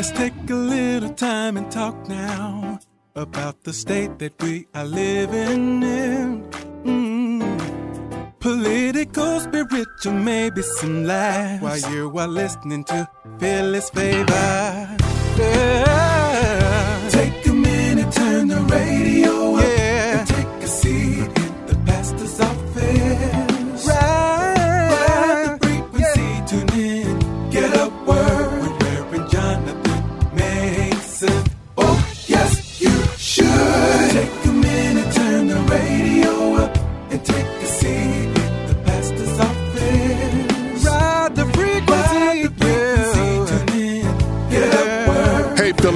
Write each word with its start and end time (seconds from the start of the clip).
Let's 0.00 0.12
take 0.12 0.48
a 0.48 0.54
little 0.54 1.10
time 1.10 1.58
and 1.58 1.70
talk 1.70 2.08
now 2.08 2.80
about 3.14 3.64
the 3.64 3.72
state 3.74 4.18
that 4.20 4.42
we 4.42 4.66
are 4.74 4.86
living 4.86 5.82
in. 5.82 6.42
Mm. 6.84 8.40
Political, 8.40 9.40
spiritual, 9.40 10.14
maybe 10.14 10.62
some 10.62 11.04
laughs 11.04 11.62
while 11.62 11.92
you 11.92 12.18
are 12.18 12.28
listening 12.28 12.84
to 12.84 13.06
Philly's 13.38 13.90
favor. 13.90 14.96
Yeah. 15.36 16.09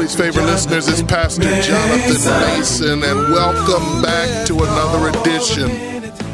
Philly's 0.04 0.16
favorite 0.16 0.44
listeners, 0.44 0.86
it's 0.86 1.00
Pastor 1.00 1.62
Jonathan 1.62 2.58
Mason, 2.58 3.02
and 3.02 3.32
welcome 3.32 4.02
back 4.02 4.46
to 4.46 4.54
another 4.54 5.08
edition 5.08 5.70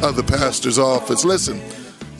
of 0.03 0.17
the 0.17 0.23
Pastor's 0.27 0.77
Office. 0.77 1.23
Listen, 1.23 1.61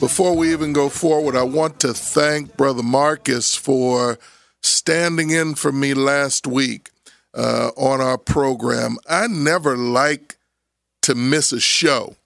before 0.00 0.34
we 0.34 0.50
even 0.50 0.72
go 0.72 0.88
forward, 0.88 1.36
I 1.36 1.42
want 1.42 1.78
to 1.80 1.92
thank 1.92 2.56
Brother 2.56 2.82
Marcus 2.82 3.54
for 3.54 4.18
standing 4.62 5.28
in 5.28 5.54
for 5.54 5.70
me 5.70 5.92
last 5.92 6.46
week 6.46 6.88
uh, 7.34 7.70
on 7.76 8.00
our 8.00 8.16
program. 8.16 8.96
I 9.06 9.26
never 9.26 9.76
like 9.76 10.38
to 11.02 11.14
miss 11.14 11.52
a 11.52 11.60
show, 11.60 12.16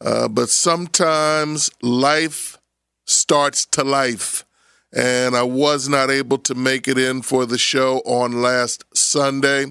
uh, 0.00 0.28
but 0.28 0.50
sometimes 0.50 1.68
life 1.82 2.58
starts 3.06 3.66
to 3.72 3.82
life 3.82 4.44
and 4.92 5.36
I 5.36 5.42
was 5.42 5.88
not 5.88 6.10
able 6.10 6.38
to 6.38 6.54
make 6.54 6.88
it 6.88 6.98
in 6.98 7.22
for 7.22 7.46
the 7.46 7.58
show 7.58 7.98
on 8.04 8.42
last 8.42 8.84
Sunday. 8.96 9.66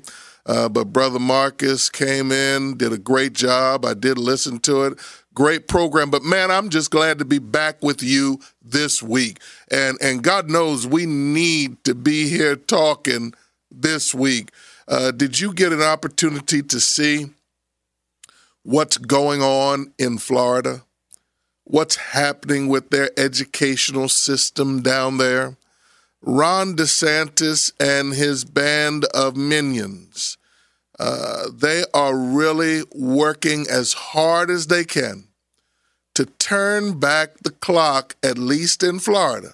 Uh, 0.45 0.69
but 0.69 0.93
Brother 0.93 1.19
Marcus 1.19 1.89
came 1.89 2.31
in, 2.31 2.77
did 2.77 2.93
a 2.93 2.97
great 2.97 3.33
job. 3.33 3.83
I 3.83 3.93
did 3.93 4.17
listen 4.17 4.59
to 4.59 4.83
it. 4.85 4.99
Great 5.33 5.67
program. 5.67 6.09
But 6.09 6.23
man, 6.23 6.49
I'm 6.51 6.69
just 6.69 6.89
glad 6.89 7.19
to 7.19 7.25
be 7.25 7.37
back 7.37 7.83
with 7.83 8.01
you 8.01 8.39
this 8.63 9.03
week. 9.03 9.39
And 9.69 9.97
and 10.01 10.23
God 10.23 10.49
knows 10.49 10.87
we 10.87 11.05
need 11.05 11.83
to 11.83 11.93
be 11.93 12.29
here 12.29 12.55
talking 12.55 13.33
this 13.69 14.15
week. 14.15 14.51
Uh, 14.87 15.11
did 15.11 15.39
you 15.39 15.53
get 15.53 15.73
an 15.73 15.81
opportunity 15.81 16.63
to 16.63 16.79
see 16.79 17.27
what's 18.63 18.97
going 18.97 19.41
on 19.41 19.93
in 19.99 20.17
Florida? 20.17 20.83
What's 21.69 21.97
happening 21.97 22.69
with 22.69 22.89
their 22.91 23.11
educational 23.19 24.07
system 24.07 24.81
down 24.81 25.17
there. 25.17 25.57
Ron 26.21 26.75
DeSantis 26.75 27.73
and 27.79 28.13
his 28.13 28.45
band 28.45 29.05
of 29.13 29.35
minions, 29.35 30.37
uh, 30.97 31.49
they 31.53 31.83
are 31.93 32.17
really 32.17 32.83
working 32.95 33.65
as 33.69 33.93
hard 33.93 34.49
as 34.49 34.67
they 34.67 34.83
can 34.83 35.27
to 36.15 36.25
turn 36.25 36.99
back 36.99 37.37
the 37.43 37.51
clock, 37.51 38.15
at 38.23 38.37
least 38.37 38.81
in 38.81 38.97
Florida, 38.97 39.53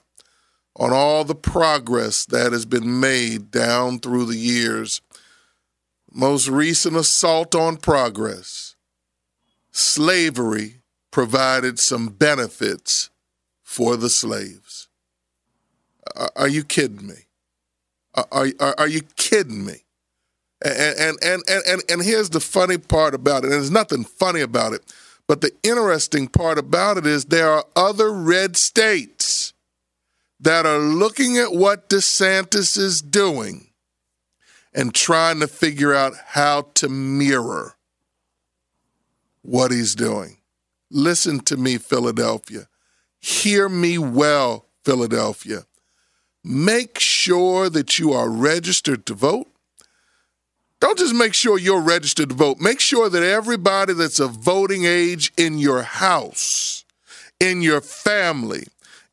on 0.75 0.93
all 0.93 1.23
the 1.25 1.35
progress 1.35 2.25
that 2.25 2.53
has 2.53 2.65
been 2.65 2.99
made 2.99 3.51
down 3.51 3.99
through 3.99 4.25
the 4.25 4.37
years. 4.37 5.01
Most 6.11 6.47
recent 6.47 6.95
assault 6.95 7.55
on 7.55 7.77
progress, 7.77 8.75
slavery 9.71 10.82
provided 11.13 11.77
some 11.77 12.07
benefits 12.07 13.11
for 13.61 13.95
the 13.95 14.09
slaves. 14.09 14.89
Are, 16.15 16.31
are 16.35 16.47
you 16.47 16.63
kidding 16.63 17.05
me? 17.05 17.27
Are, 18.15 18.47
are, 18.59 18.75
are 18.79 18.87
you 18.87 19.01
kidding 19.15 19.63
me? 19.63 19.83
And, 20.65 21.17
and, 21.21 21.43
and, 21.47 21.63
and, 21.67 21.81
and 21.87 22.01
here's 22.01 22.31
the 22.31 22.39
funny 22.39 22.79
part 22.79 23.13
about 23.13 23.43
it, 23.43 23.45
and 23.45 23.53
there's 23.53 23.69
nothing 23.69 24.03
funny 24.03 24.41
about 24.41 24.73
it, 24.73 24.81
but 25.27 25.41
the 25.41 25.51
interesting 25.61 26.27
part 26.27 26.57
about 26.57 26.97
it 26.97 27.05
is 27.05 27.25
there 27.25 27.51
are 27.51 27.65
other 27.75 28.11
red 28.11 28.57
states 28.57 29.53
that 30.39 30.65
are 30.65 30.79
looking 30.79 31.37
at 31.37 31.53
what 31.53 31.89
DeSantis 31.89 32.75
is 32.75 33.01
doing 33.01 33.67
and 34.73 34.95
trying 34.95 35.39
to 35.41 35.47
figure 35.47 35.93
out 35.93 36.13
how 36.29 36.69
to 36.73 36.89
mirror 36.89 37.75
what 39.43 39.71
he's 39.71 39.93
doing. 39.93 40.37
Listen 40.93 41.39
to 41.39 41.57
me, 41.57 41.79
Philadelphia. 41.79 42.67
Hear 43.19 43.67
me 43.67 43.97
well, 43.97 44.67
Philadelphia. 44.85 45.65
Make 46.43 46.99
sure 46.99 47.67
that 47.67 47.97
you 47.97 48.13
are 48.13 48.29
registered 48.29 49.07
to 49.07 49.15
vote. 49.15 49.47
Don't 50.79 50.99
just 50.99 51.15
make 51.15 51.33
sure 51.33 51.57
you're 51.57 51.81
registered 51.81 52.29
to 52.29 52.35
vote. 52.35 52.59
Make 52.59 52.79
sure 52.79 53.09
that 53.09 53.23
everybody 53.23 53.93
that's 53.93 54.19
of 54.19 54.33
voting 54.33 54.85
age 54.85 55.33
in 55.35 55.57
your 55.57 55.81
house, 55.81 56.85
in 57.39 57.63
your 57.63 57.81
family, 57.81 58.67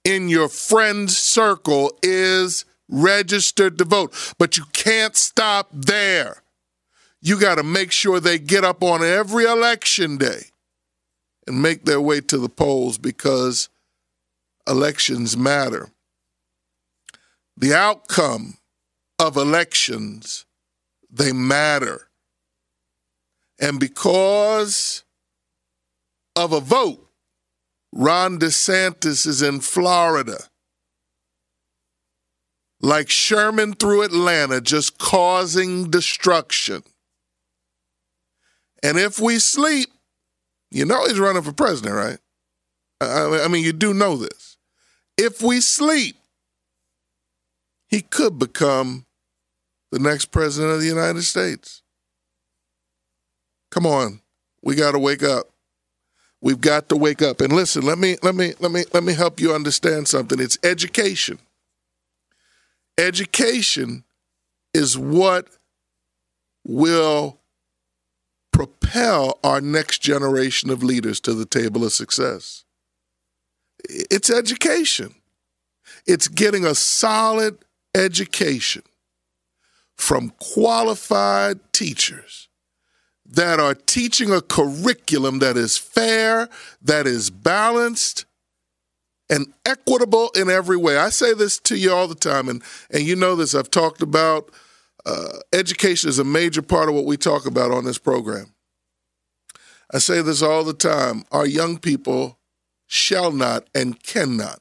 in 0.05 0.29
your 0.29 0.49
friend's 0.49 1.17
circle 1.17 1.97
is 2.03 2.67
registered 2.91 3.79
to 3.79 3.85
vote. 3.85 4.35
But 4.39 4.59
you 4.59 4.65
can't 4.75 5.17
stop 5.17 5.69
there. 5.73 6.43
You 7.23 7.41
got 7.41 7.55
to 7.55 7.63
make 7.63 7.91
sure 7.91 8.21
they 8.21 8.39
get 8.39 8.65
up 8.65 8.83
on 8.83 9.03
every 9.03 9.45
election 9.45 10.19
day 10.19 10.50
and 11.51 11.61
make 11.61 11.85
their 11.85 12.01
way 12.01 12.21
to 12.21 12.39
the 12.39 12.49
polls 12.49 12.97
because 12.97 13.69
elections 14.69 15.37
matter. 15.37 15.91
The 17.57 17.75
outcome 17.75 18.59
of 19.19 19.37
elections, 19.37 20.47
they 21.11 21.33
matter. 21.33 22.09
And 23.59 23.81
because 23.81 25.03
of 26.37 26.53
a 26.53 26.61
vote, 26.61 27.05
Ron 27.93 28.39
DeSantis 28.39 29.27
is 29.27 29.43
in 29.43 29.59
Florida. 29.59 30.45
Like 32.81 33.11
Sherman 33.11 33.75
through 33.75 34.03
Atlanta, 34.03 34.61
just 34.61 34.99
causing 34.99 35.91
destruction. 35.91 36.85
And 38.85 38.97
if 38.97 39.19
we 39.19 39.41
sleep, 39.41 39.91
you 40.71 40.85
know 40.85 41.05
he's 41.07 41.19
running 41.19 41.43
for 41.43 41.53
president, 41.53 41.95
right? 41.95 42.19
I 43.01 43.49
mean, 43.49 43.65
you 43.65 43.73
do 43.73 43.95
know 43.95 44.17
this. 44.17 44.57
If 45.17 45.43
we 45.43 45.61
sleep, 45.61 46.17
he 47.89 48.03
could 48.03 48.39
become 48.39 49.07
the 49.91 49.99
next 49.99 50.27
president 50.27 50.73
of 50.73 50.81
the 50.81 50.87
United 50.87 51.23
States. 51.23 51.83
Come 53.71 53.87
on, 53.87 54.21
we 54.63 54.75
got 54.75 54.93
to 54.93 54.99
wake 54.99 55.23
up. 55.23 55.47
We've 56.43 56.61
got 56.61 56.89
to 56.89 56.97
wake 56.97 57.23
up. 57.23 57.41
And 57.41 57.53
listen, 57.53 57.83
let 57.83 57.99
me 57.99 58.17
let 58.23 58.35
me 58.35 58.55
let 58.61 58.73
me 58.73 58.85
let 58.93 59.03
me 59.03 59.13
help 59.13 59.41
you 59.41 59.55
understand 59.55 60.09
something. 60.09 60.41
It's 60.41 60.59
education. 60.63 61.39
Education 62.97 64.05
is 64.73 64.97
what 64.97 65.49
will 66.67 67.40
propel 68.61 69.39
our 69.43 69.59
next 69.59 70.03
generation 70.03 70.69
of 70.69 70.83
leaders 70.83 71.19
to 71.19 71.33
the 71.33 71.47
table 71.47 71.83
of 71.83 71.95
success. 71.95 72.65
It's 73.89 74.29
education. 74.29 75.15
It's 76.07 76.29
getting 76.29 76.67
a 76.67 76.75
solid 76.75 77.57
education 77.95 78.83
from 79.97 80.35
qualified 80.39 81.73
teachers 81.73 82.49
that 83.25 83.59
are 83.59 83.75
teaching 83.75 84.31
a 84.31 84.43
curriculum 84.43 85.39
that 85.39 85.57
is 85.57 85.79
fair, 85.79 86.47
that 86.83 87.07
is 87.07 87.31
balanced, 87.31 88.27
and 89.31 89.55
equitable 89.65 90.31
in 90.37 90.51
every 90.51 90.77
way. 90.77 90.99
I 90.99 91.09
say 91.09 91.33
this 91.33 91.59
to 91.61 91.79
you 91.79 91.95
all 91.95 92.09
the 92.09 92.15
time, 92.15 92.51
and, 92.51 92.63
and 92.91 93.05
you 93.05 93.17
know 93.17 93.37
this. 93.37 93.55
I've 93.55 93.71
talked 93.71 94.03
about 94.03 94.51
uh, 95.07 95.39
education 95.53 96.09
is 96.09 96.19
a 96.19 96.25
major 96.25 96.63
part 96.63 96.89
of 96.89 96.95
what 96.95 97.07
we 97.07 97.17
talk 97.17 97.47
about 97.47 97.71
on 97.71 97.85
this 97.85 97.99
program. 97.99 98.55
I 99.93 99.99
say 99.99 100.23
this 100.23 100.43
all 100.43 100.65
the 100.65 100.75
time 100.75 101.25
our 101.33 101.47
young 101.47 101.79
people 101.79 102.39
shall 102.87 103.33
not 103.33 103.69
and 103.75 104.03
cannot 104.03 104.61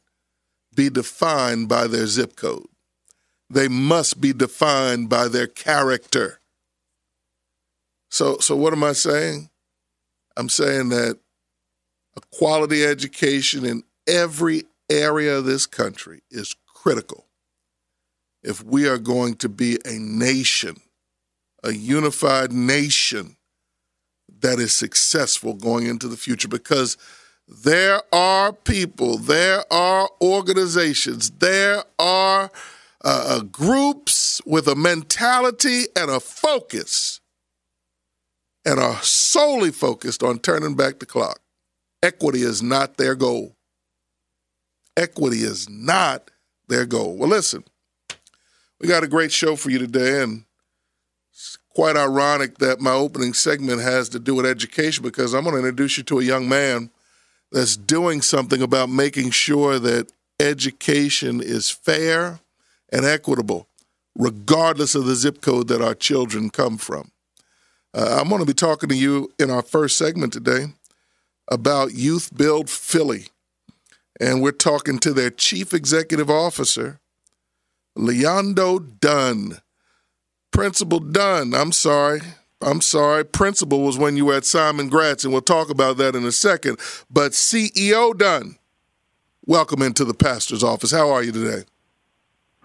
be 0.76 0.90
defined 0.90 1.68
by 1.68 1.88
their 1.88 2.08
zip 2.08 2.36
code. 2.36 2.68
They 3.50 3.68
must 3.68 4.22
be 4.22 4.34
defined 4.34 5.10
by 5.10 5.28
their 5.28 5.48
character. 5.48 6.40
So, 8.10 8.38
so 8.38 8.56
what 8.56 8.74
am 8.74 8.84
I 8.84 8.94
saying? 8.94 9.50
I'm 10.38 10.50
saying 10.50 10.90
that 10.90 11.20
a 12.16 12.22
quality 12.38 12.86
education 12.86 13.66
in 13.66 13.84
every 14.08 14.64
area 14.90 15.38
of 15.38 15.46
this 15.46 15.66
country 15.66 16.22
is 16.32 16.56
critical 16.68 17.29
if 18.44 18.64
we 18.64 18.88
are 18.88 18.98
going 18.98 19.36
to 19.36 19.50
be 19.50 19.78
a 19.86 20.00
nation, 20.00 20.78
a 21.64 21.72
unified 21.72 22.52
nation 22.52 23.36
that 24.42 24.60
is 24.60 24.74
successful 24.74 25.54
going 25.54 25.88
into 25.88 26.08
the 26.08 26.18
future 26.18 26.48
because 26.48 26.98
there 27.48 28.02
are 28.14 28.54
people, 28.54 29.18
there 29.18 29.64
are 29.72 30.10
organizations, 30.22 31.32
there 31.32 31.84
are 31.98 32.52
uh, 33.04 33.26
uh, 33.28 33.40
groups 33.42 34.42
with 34.46 34.68
a 34.68 34.76
mentality 34.76 35.86
and 35.96 36.12
a 36.12 36.20
focus 36.20 37.20
and 38.66 38.80
are 38.80 39.02
solely 39.02 39.72
focused 39.72 40.22
on 40.22 40.38
turning 40.40 40.76
back 40.76 41.00
the 41.00 41.06
clock. 41.06 41.40
Equity 42.04 42.42
is 42.42 42.62
not 42.62 42.98
their 42.98 43.16
goal. 43.16 43.56
Equity 44.96 45.40
is 45.40 45.70
not 45.70 46.30
their 46.68 46.86
goal. 46.86 47.18
Well, 47.18 47.30
listen, 47.30 47.64
we 48.80 48.88
got 48.88 49.04
a 49.04 49.08
great 49.08 49.32
show 49.32 49.56
for 49.56 49.70
you 49.70 49.80
today, 49.80 50.22
and 50.22 50.46
it's 51.32 51.58
quite 51.76 51.98
ironic 51.98 52.58
that 52.60 52.80
my 52.80 52.92
opening 52.92 53.34
segment 53.34 53.82
has 53.82 54.10
to 54.10 54.20
do 54.20 54.36
with 54.36 54.46
education 54.46 55.04
because 55.04 55.34
I'm 55.34 55.44
going 55.44 55.54
to 55.54 55.60
introduce 55.60 55.98
you 55.98 56.04
to 56.06 56.20
a 56.20 56.24
young 56.24 56.48
man 56.48 56.90
that's 57.52 57.76
doing 57.76 58.22
something 58.22 58.62
about 58.62 58.90
making 58.90 59.32
sure 59.32 59.80
that 59.80 60.12
education 60.40 61.42
is 61.42 61.70
fair 61.70 62.40
and 62.92 63.06
equitable, 63.06 63.68
regardless 64.16 64.96
of 64.96 65.06
the 65.06 65.16
zip 65.16 65.42
code 65.42 65.68
that 65.68 65.82
our 65.82 65.96
children 65.96 66.50
come 66.50 66.78
from. 66.78 67.12
Uh, 67.94 68.20
I'm 68.22 68.30
going 68.30 68.40
to 68.40 68.46
be 68.46 68.54
talking 68.54 68.90
to 68.90 68.96
you 68.96 69.32
in 69.40 69.50
our 69.50 69.64
first 69.64 69.98
segment 69.98 70.32
today 70.32 70.68
about 71.50 71.90
YouthBuild 71.90 72.70
Philly. 72.70 73.28
And 74.20 74.42
we're 74.42 74.52
talking 74.52 75.00
to 75.00 75.14
their 75.14 75.30
chief 75.30 75.74
executive 75.74 76.30
officer, 76.30 77.00
Le'Yondo 78.00 78.80
Dunn. 79.02 79.58
Principal 80.52 81.00
Dunn, 81.00 81.54
I'm 81.54 81.74
sorry. 81.74 82.22
I'm 82.62 82.80
sorry. 82.80 83.26
Principal 83.26 83.82
was 83.82 83.98
when 83.98 84.16
you 84.16 84.26
were 84.26 84.36
at 84.36 84.46
Simon 84.46 84.88
Gratz, 84.88 85.26
and 85.26 85.34
we'll 85.34 85.42
talk 85.42 85.70
about 85.70 85.98
that 85.98 86.16
in 86.16 86.24
a 86.26 86.32
second. 86.32 86.80
But 87.10 87.34
CEO 87.34 88.18
Dunn, 88.18 88.58
welcome 89.46 89.82
into 89.82 90.06
the 90.06 90.14
pastor's 90.14 90.64
office. 90.64 90.92
How 90.92 91.10
are 91.12 91.24
you 91.24 91.34
today? 91.34 91.66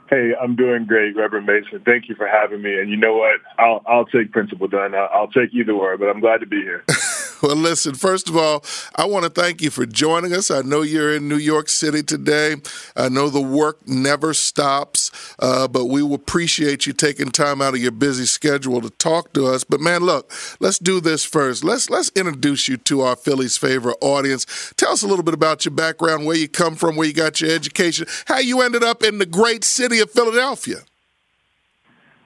Hey, 0.08 0.32
I'm 0.40 0.54
doing 0.54 0.86
great, 0.86 1.16
Reverend 1.16 1.46
Mason. 1.46 1.82
Thank 1.84 2.08
you 2.08 2.14
for 2.14 2.28
having 2.28 2.62
me. 2.62 2.78
And 2.78 2.88
you 2.88 2.96
know 2.96 3.16
what? 3.16 3.40
I'll 3.58 3.82
I'll 3.86 4.06
take 4.06 4.30
Principal 4.30 4.68
Dunn. 4.68 4.94
I'll, 4.94 5.08
I'll 5.12 5.28
take 5.28 5.52
either 5.52 5.72
or, 5.72 5.96
but 5.98 6.08
I'm 6.08 6.20
glad 6.20 6.38
to 6.40 6.46
be 6.46 6.60
here. 6.62 6.84
Well, 7.42 7.56
listen, 7.56 7.94
first 7.94 8.28
of 8.28 8.36
all, 8.36 8.64
I 8.96 9.04
want 9.04 9.24
to 9.24 9.30
thank 9.30 9.60
you 9.60 9.70
for 9.70 9.84
joining 9.84 10.32
us. 10.32 10.50
I 10.50 10.62
know 10.62 10.80
you're 10.80 11.14
in 11.14 11.28
New 11.28 11.36
York 11.36 11.68
City 11.68 12.02
today. 12.02 12.56
I 12.96 13.10
know 13.10 13.28
the 13.28 13.40
work 13.40 13.86
never 13.86 14.32
stops, 14.32 15.10
uh, 15.38 15.68
but 15.68 15.86
we 15.86 16.02
appreciate 16.14 16.86
you 16.86 16.94
taking 16.94 17.30
time 17.30 17.60
out 17.60 17.74
of 17.74 17.80
your 17.80 17.90
busy 17.92 18.24
schedule 18.24 18.80
to 18.80 18.88
talk 18.90 19.34
to 19.34 19.46
us. 19.46 19.62
But 19.62 19.80
man, 19.80 20.02
look, 20.02 20.32
let's 20.58 20.78
do 20.78 21.00
this 21.00 21.24
first. 21.24 21.64
Let's 21.64 21.90
let's 21.90 22.10
introduce 22.16 22.66
you 22.66 22.78
to 22.78 23.02
our 23.02 23.16
Philly's 23.16 23.58
favorite 23.58 23.98
audience. 24.00 24.72
Tell 24.76 24.92
us 24.92 25.02
a 25.02 25.06
little 25.06 25.24
bit 25.24 25.34
about 25.34 25.64
your 25.66 25.74
background, 25.74 26.24
where 26.24 26.36
you 26.36 26.48
come 26.48 26.76
from, 26.76 26.96
where 26.96 27.06
you 27.06 27.12
got 27.12 27.40
your 27.40 27.50
education, 27.50 28.06
how 28.26 28.38
you 28.38 28.62
ended 28.62 28.82
up 28.82 29.02
in 29.02 29.18
the 29.18 29.26
great 29.26 29.64
city 29.64 30.00
of 30.00 30.10
Philadelphia. 30.10 30.78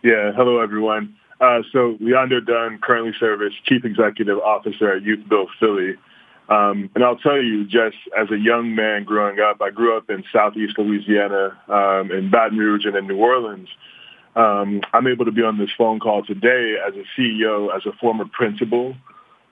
Yeah, 0.03 0.33
hello 0.33 0.61
everyone. 0.61 1.17
Uh, 1.41 1.63
so 1.73 1.97
Le'Yondo 2.01 2.45
Dunn 2.45 2.79
currently 2.83 3.13
serves 3.19 3.43
as 3.47 3.53
Chief 3.65 3.85
Executive 3.85 4.39
Officer 4.39 4.97
at 4.97 5.03
YouthBuild 5.03 5.49
Philly. 5.61 5.95
Um, 6.49 6.91
and 6.95 7.05
I'll 7.05 7.19
tell 7.19 7.41
you, 7.41 7.65
just 7.65 7.97
as 8.19 8.31
a 8.31 8.39
young 8.39 8.75
man 8.75 9.05
growing 9.05 9.39
up, 9.39 9.61
I 9.61 9.71
grew 9.71 9.97
up 9.97 10.09
in 10.09 10.25
Southeast 10.33 10.79
Louisiana, 10.79 11.57
um, 11.69 12.11
in 12.11 12.31
Baton 12.31 12.59
Rouge 12.59 12.87
and 12.87 12.97
in 12.97 13.07
New 13.07 13.19
Orleans. 13.19 13.69
Um, 14.35 14.81
I'm 14.93 15.07
able 15.07 15.27
to 15.27 15.33
be 15.33 15.43
on 15.43 15.59
this 15.59 15.71
phone 15.77 16.01
call 16.01 16.25
today 16.25 16.77
as 16.87 16.95
a 16.95 17.05
CEO, 17.21 17.75
as 17.75 17.85
a 17.87 17.93
former 18.01 18.25
principal, 18.25 18.95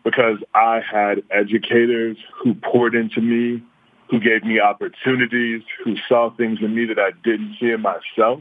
because 0.04 0.38
I 0.54 0.80
had 0.80 1.22
educators 1.30 2.16
who 2.42 2.54
poured 2.54 2.94
into 2.94 3.20
me, 3.20 3.62
who 4.10 4.18
gave 4.18 4.44
me 4.44 4.60
opportunities, 4.60 5.62
who 5.84 5.96
saw 6.08 6.30
things 6.30 6.60
in 6.62 6.74
me 6.74 6.86
that 6.86 6.98
I 6.98 7.10
didn't 7.24 7.56
see 7.60 7.70
in 7.70 7.82
myself. 7.82 8.40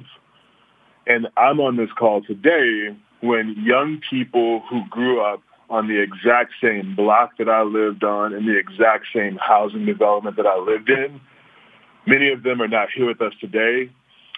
And 1.07 1.27
I'm 1.35 1.59
on 1.59 1.75
this 1.75 1.89
call 1.97 2.21
today 2.21 2.95
when 3.21 3.55
young 3.57 4.01
people 4.09 4.61
who 4.69 4.81
grew 4.89 5.21
up 5.21 5.41
on 5.69 5.87
the 5.87 5.99
exact 5.99 6.53
same 6.61 6.95
block 6.95 7.37
that 7.37 7.49
I 7.49 7.63
lived 7.63 8.03
on 8.03 8.33
and 8.33 8.47
the 8.47 8.57
exact 8.57 9.05
same 9.13 9.37
housing 9.37 9.85
development 9.85 10.37
that 10.37 10.45
I 10.45 10.57
lived 10.59 10.89
in, 10.89 11.19
many 12.05 12.31
of 12.31 12.43
them 12.43 12.61
are 12.61 12.67
not 12.67 12.89
here 12.91 13.07
with 13.07 13.21
us 13.21 13.33
today. 13.39 13.89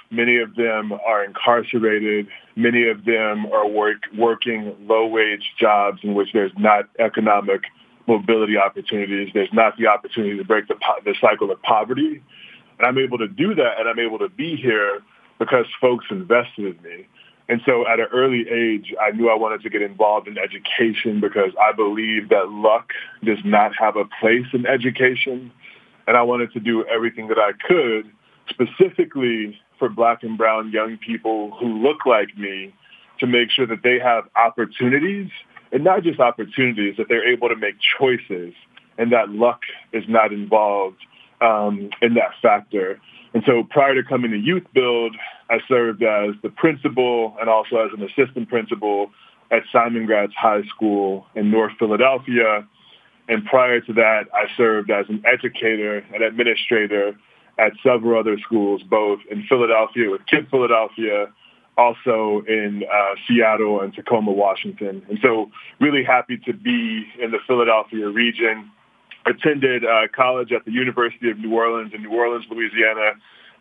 Many 0.10 0.38
of 0.38 0.56
them 0.56 0.94
are 0.94 1.24
incarcerated. 1.24 2.28
Many 2.56 2.88
of 2.88 3.04
them 3.04 3.46
are 3.48 3.68
work, 3.68 4.04
working 4.18 4.74
low-wage 4.88 5.44
jobs 5.60 6.00
in 6.02 6.14
which 6.14 6.30
there's 6.34 6.54
not 6.58 6.86
economic 6.98 7.64
mobility 8.08 8.58
opportunities. 8.58 9.30
There's 9.34 9.52
not 9.52 9.78
the 9.78 9.88
opportunity 9.88 10.38
to 10.38 10.46
break 10.46 10.68
the, 10.70 10.76
the 11.04 11.14
cycle 11.20 11.52
of 11.52 11.62
poverty. 11.62 12.24
And 12.80 12.88
I'm 12.88 12.98
able 12.98 13.18
to 13.18 13.28
do 13.28 13.54
that, 13.56 13.80
and 13.80 13.90
I'm 13.90 14.00
able 14.00 14.20
to 14.20 14.30
be 14.30 14.56
here 14.56 15.02
because 15.40 15.66
folks 15.82 16.06
invested 16.10 16.78
in 16.78 16.84
me. 16.84 17.08
And 17.50 17.62
so 17.66 17.88
at 17.88 18.00
an 18.00 18.08
early 18.12 18.48
age, 18.50 18.94
I 19.02 19.12
knew 19.12 19.30
I 19.30 19.36
wanted 19.36 19.62
to 19.62 19.70
get 19.70 19.82
involved 19.82 20.28
in 20.28 20.38
education 20.38 21.22
because 21.22 21.52
I 21.62 21.72
believe 21.72 22.30
that 22.30 22.50
luck 22.50 22.92
does 23.24 23.40
not 23.46 23.72
have 23.80 23.96
a 23.96 24.06
place 24.20 24.48
in 24.54 24.66
education. 24.66 25.52
And 26.08 26.18
I 26.18 26.24
wanted 26.24 26.52
to 26.54 26.60
do 26.60 26.86
everything 26.86 27.28
that 27.28 27.38
I 27.38 27.52
could, 27.54 28.12
specifically 28.50 29.58
for 29.80 29.90
black 29.90 30.24
and 30.24 30.38
brown 30.38 30.72
young 30.72 30.98
people 30.98 31.52
who 31.52 31.82
look 31.82 32.06
like 32.06 32.38
me, 32.38 32.74
to 33.20 33.28
make 33.28 33.50
sure 33.50 33.66
that 33.66 33.82
they 33.82 33.98
have 33.98 34.26
opportunities, 34.36 35.30
and 35.72 35.84
not 35.84 36.04
just 36.04 36.20
opportunities, 36.20 36.98
that 36.98 37.08
they're 37.10 37.28
able 37.28 37.50
to 37.50 37.56
make 37.56 37.76
choices 38.00 38.54
and 38.98 39.12
that 39.12 39.30
luck 39.30 39.62
is 39.94 40.04
not 40.08 40.34
involved 40.34 40.98
um, 41.42 41.90
in 42.02 42.14
that 42.16 42.32
factor. 42.42 43.00
And 43.34 43.44
so 43.46 43.64
prior 43.70 43.96
to 43.96 44.04
coming 44.08 44.32
to 44.32 44.38
YouthBuild, 44.38 45.12
I 45.50 45.60
served 45.68 46.04
as 46.04 46.36
the 46.42 46.50
principal 46.50 47.36
and 47.40 47.50
also 47.50 47.78
as 47.78 47.92
an 47.96 48.04
assistant 48.04 48.50
principal 48.50 49.12
at 49.52 49.64
Simon 49.72 50.06
Gratz 50.06 50.34
High 50.38 50.64
School 50.64 51.26
in 51.36 51.52
North 51.52 51.74
Philadelphia. 51.80 52.68
And 53.30 53.46
prior 53.46 53.82
to 53.82 53.94
that, 53.94 54.24
I 54.34 54.46
served 54.56 54.90
as 54.90 55.06
an 55.10 55.24
educator 55.26 56.04
and 56.14 56.24
administrator 56.24 57.16
at 57.60 57.74
several 57.84 58.20
other 58.20 58.38
schools, 58.40 58.82
both 58.84 59.20
in 59.30 59.46
Philadelphia 59.48 60.10
with 60.10 60.22
KIPP 60.32 60.50
Philadelphia, 60.50 61.28
also 61.78 62.44
in 62.48 62.84
uh, 62.92 63.16
Seattle 63.28 63.82
and 63.82 63.94
Tacoma, 63.94 64.32
Washington. 64.32 65.06
And 65.10 65.20
so 65.22 65.50
really 65.80 66.04
happy 66.04 66.38
to 66.46 66.54
be 66.54 67.06
in 67.22 67.32
the 67.32 67.40
Philadelphia 67.46 68.10
region. 68.10 68.72
Attended 69.28 69.84
uh, 69.84 70.08
college 70.16 70.52
at 70.52 70.64
the 70.66 70.72
University 70.72 71.30
of 71.30 71.38
New 71.40 71.54
Orleans 71.54 71.92
in 71.94 72.02
New 72.02 72.14
Orleans, 72.14 72.46
Louisiana, 72.50 73.12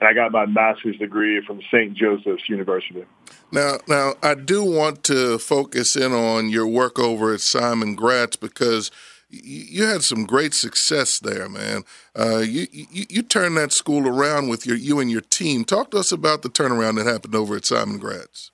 and 0.01 0.09
I 0.09 0.13
got 0.13 0.31
my 0.31 0.47
master's 0.47 0.97
degree 0.97 1.45
from 1.45 1.61
St. 1.73 1.95
Joseph's 1.95 2.49
University. 2.49 3.05
Now, 3.51 3.79
now 3.89 4.15
I 4.23 4.35
do 4.35 4.63
want 4.63 5.03
to 5.05 5.39
focus 5.39 5.97
in 5.97 6.13
on 6.13 6.51
your 6.51 6.67
work 6.67 6.99
over 6.99 7.35
at 7.35 7.41
Simon 7.41 7.95
Gratz 7.95 8.37
because 8.37 8.91
you 9.29 9.85
had 9.85 10.03
some 10.03 10.25
great 10.25 10.55
success 10.55 11.19
there, 11.19 11.49
man. 11.49 11.83
Uh, 12.17 12.39
you, 12.39 12.67
you, 12.71 13.07
you 13.09 13.23
turned 13.23 13.57
that 13.57 13.73
school 13.73 14.07
around 14.07 14.49
with 14.49 14.67
your 14.67 14.77
you 14.77 15.01
and 15.01 15.11
your 15.11 15.21
team. 15.21 15.65
Talk 15.65 15.91
to 15.91 15.99
us 15.99 16.13
about 16.13 16.43
the 16.43 16.49
turnaround 16.49 16.97
that 16.97 17.07
happened 17.07 17.35
over 17.35 17.57
at 17.57 17.65
Simon 17.65 17.99
Gratz. 17.99 18.51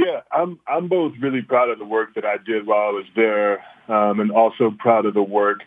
Yeah, 0.00 0.20
I'm 0.32 0.58
I'm 0.66 0.88
both 0.88 1.12
really 1.20 1.42
proud 1.42 1.68
of 1.68 1.78
the 1.78 1.84
work 1.84 2.14
that 2.14 2.24
I 2.24 2.36
did 2.38 2.66
while 2.66 2.88
I 2.88 2.90
was 2.90 3.04
there, 3.14 3.62
um, 3.88 4.20
and 4.20 4.30
also 4.30 4.74
proud 4.78 5.04
of 5.04 5.12
the 5.12 5.22
work 5.22 5.60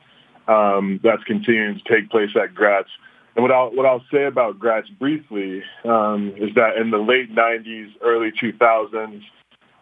um, 0.47 0.99
that's 1.03 1.23
continuing 1.25 1.79
to 1.79 1.93
take 1.93 2.09
place 2.09 2.29
at 2.41 2.55
Gratz. 2.55 2.89
And 3.35 3.43
what 3.43 3.51
I'll 3.51 3.69
what 3.75 3.85
I'll 3.85 4.03
say 4.11 4.23
about 4.23 4.59
Gratz 4.59 4.89
briefly 4.97 5.61
um, 5.85 6.33
is 6.35 6.49
that 6.55 6.77
in 6.77 6.89
the 6.89 6.97
late 6.97 7.33
'90s, 7.35 7.91
early 8.01 8.31
2000s, 8.31 9.21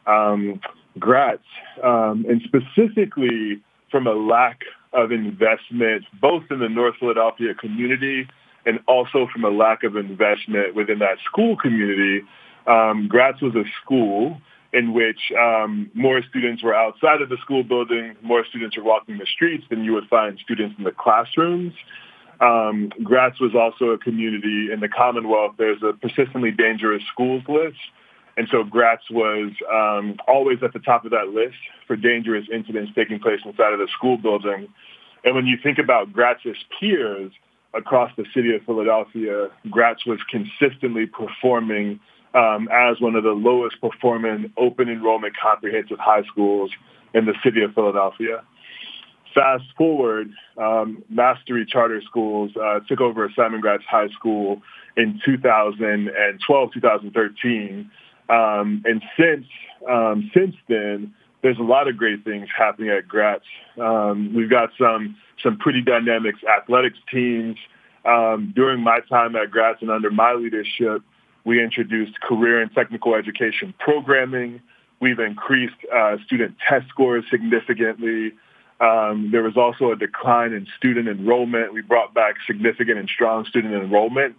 um, 0.06 0.60
Gratz, 1.00 1.44
um, 1.82 2.26
and 2.28 2.42
specifically 2.44 3.62
from 3.90 4.06
a 4.06 4.14
lack 4.14 4.62
of 4.92 5.14
investment, 5.14 6.04
both 6.20 6.44
in 6.52 6.60
the 6.60 6.68
North 6.68 6.96
Philadelphia 7.00 7.54
community 7.54 8.28
and 8.66 8.80
also 8.88 9.28
from 9.32 9.44
a 9.44 9.50
lack 9.50 9.84
of 9.84 9.96
investment 9.96 10.76
within 10.76 11.00
that 11.00 11.18
school 11.26 11.56
community, 11.58 12.22
um, 12.68 13.08
Gratz 13.08 13.42
was 13.42 13.56
a 13.56 13.64
school 13.84 14.40
in 14.74 14.94
which 14.94 15.32
um, 15.38 15.92
more 15.94 16.22
students 16.30 16.64
were 16.64 16.74
outside 16.74 17.22
of 17.22 17.30
the 17.30 17.38
school 17.38 17.64
building, 17.64 18.16
more 18.22 18.46
students 18.46 18.78
were 18.78 18.84
walking 18.84 19.18
the 19.18 19.26
streets 19.26 19.66
than 19.70 19.84
you 19.84 19.94
would 19.94 20.08
find 20.08 20.40
students 20.40 20.76
in 20.78 20.86
the 20.86 20.92
classrooms. 20.92 21.74
Um, 22.40 22.92
Gratz 23.04 23.40
was 23.40 23.54
also 23.54 23.92
a 23.92 23.98
community 23.98 24.72
in 24.72 24.80
the 24.80 24.88
Commonwealth. 24.88 25.56
There's 25.58 25.84
a 25.84 25.94
persistently 25.94 26.52
dangerous 26.52 27.04
schools 27.12 27.44
list. 27.48 27.78
And 28.38 28.48
so 28.50 28.64
Gratz 28.64 29.04
was 29.12 29.52
um, 29.72 30.16
always 30.28 30.60
at 30.64 30.72
the 30.72 30.80
top 30.80 31.04
of 31.04 31.12
that 31.12 31.28
list 31.28 31.58
for 31.86 31.98
dangerous 31.98 32.48
incidents 32.52 32.94
taking 32.96 33.20
place 33.20 33.42
inside 33.46 33.74
of 33.74 33.80
the 33.80 33.90
school 33.94 34.18
building. 34.18 34.70
And 35.26 35.36
when 35.36 35.46
you 35.46 35.58
think 35.62 35.78
about 35.78 36.14
Gratz's 36.14 36.58
peers, 36.80 37.32
across 37.74 38.12
the 38.18 38.26
city 38.34 38.54
of 38.54 38.62
Philadelphia, 38.64 39.50
Gratz 39.70 40.06
was 40.06 40.20
consistently 40.30 41.06
performing 41.06 42.00
um, 42.34 42.70
as 42.72 43.00
one 43.00 43.16
of 43.16 43.24
the 43.24 43.32
lowest 43.32 43.80
performing 43.82 44.52
open 44.58 44.90
enrollment 44.90 45.34
comprehensive 45.38 46.00
high 46.00 46.24
schools 46.24 46.72
in 47.14 47.26
the 47.26 47.34
city 47.44 47.62
of 47.62 47.74
Philadelphia. 47.74 48.44
Fast 49.34 49.64
forward, 49.78 50.32
um, 50.58 51.04
Mastery 51.10 51.66
Charter 51.66 52.02
Schools 52.02 52.52
uh, 52.62 52.82
took 52.88 53.00
over 53.00 53.32
Simon 53.36 53.62
Gratz 53.62 53.84
High 53.90 54.10
School 54.10 54.62
in 54.98 55.22
2012, 55.26 56.74
2013. 56.74 57.92
Um, 58.30 58.84
and 58.86 59.02
since 59.18 59.46
um, 59.90 60.30
since 60.34 60.56
then, 60.68 61.14
there's 61.42 61.58
a 61.58 61.64
lot 61.64 61.88
of 61.88 61.98
great 61.98 62.24
things 62.24 62.48
happening 62.56 62.90
at 62.90 63.08
Gratz. 63.08 63.46
Um, 63.80 64.34
we've 64.34 64.50
got 64.50 64.70
some 64.78 65.16
some 65.42 65.58
pretty 65.58 65.82
dynamic 65.82 66.36
athletics 66.48 67.00
teams. 67.12 67.58
Um, 68.04 68.52
during 68.56 68.82
my 68.82 69.00
time 69.10 69.36
at 69.36 69.52
Gratz 69.52 69.82
and 69.82 69.92
under 69.92 70.10
my 70.10 70.34
leadership, 70.34 71.04
we 71.44 71.64
introduced 71.64 72.20
career 72.22 72.62
and 72.62 72.72
technical 72.74 73.16
education 73.16 73.74
programming. 73.80 74.62
We've 75.00 75.20
increased 75.20 75.76
uh, 75.94 76.18
student 76.26 76.56
test 76.68 76.88
scores 76.90 77.24
significantly. 77.32 78.34
Um, 78.80 79.30
there 79.32 79.44
was 79.44 79.58
also 79.58 79.92
a 79.92 79.96
decline 79.96 80.54
in 80.54 80.68
student 80.78 81.08
enrollment. 81.08 81.74
We 81.74 81.82
brought 81.82 82.14
back 82.14 82.36
significant 82.46 83.00
and 83.00 83.10
strong 83.10 83.46
student 83.46 83.74
enrollment. 83.74 84.36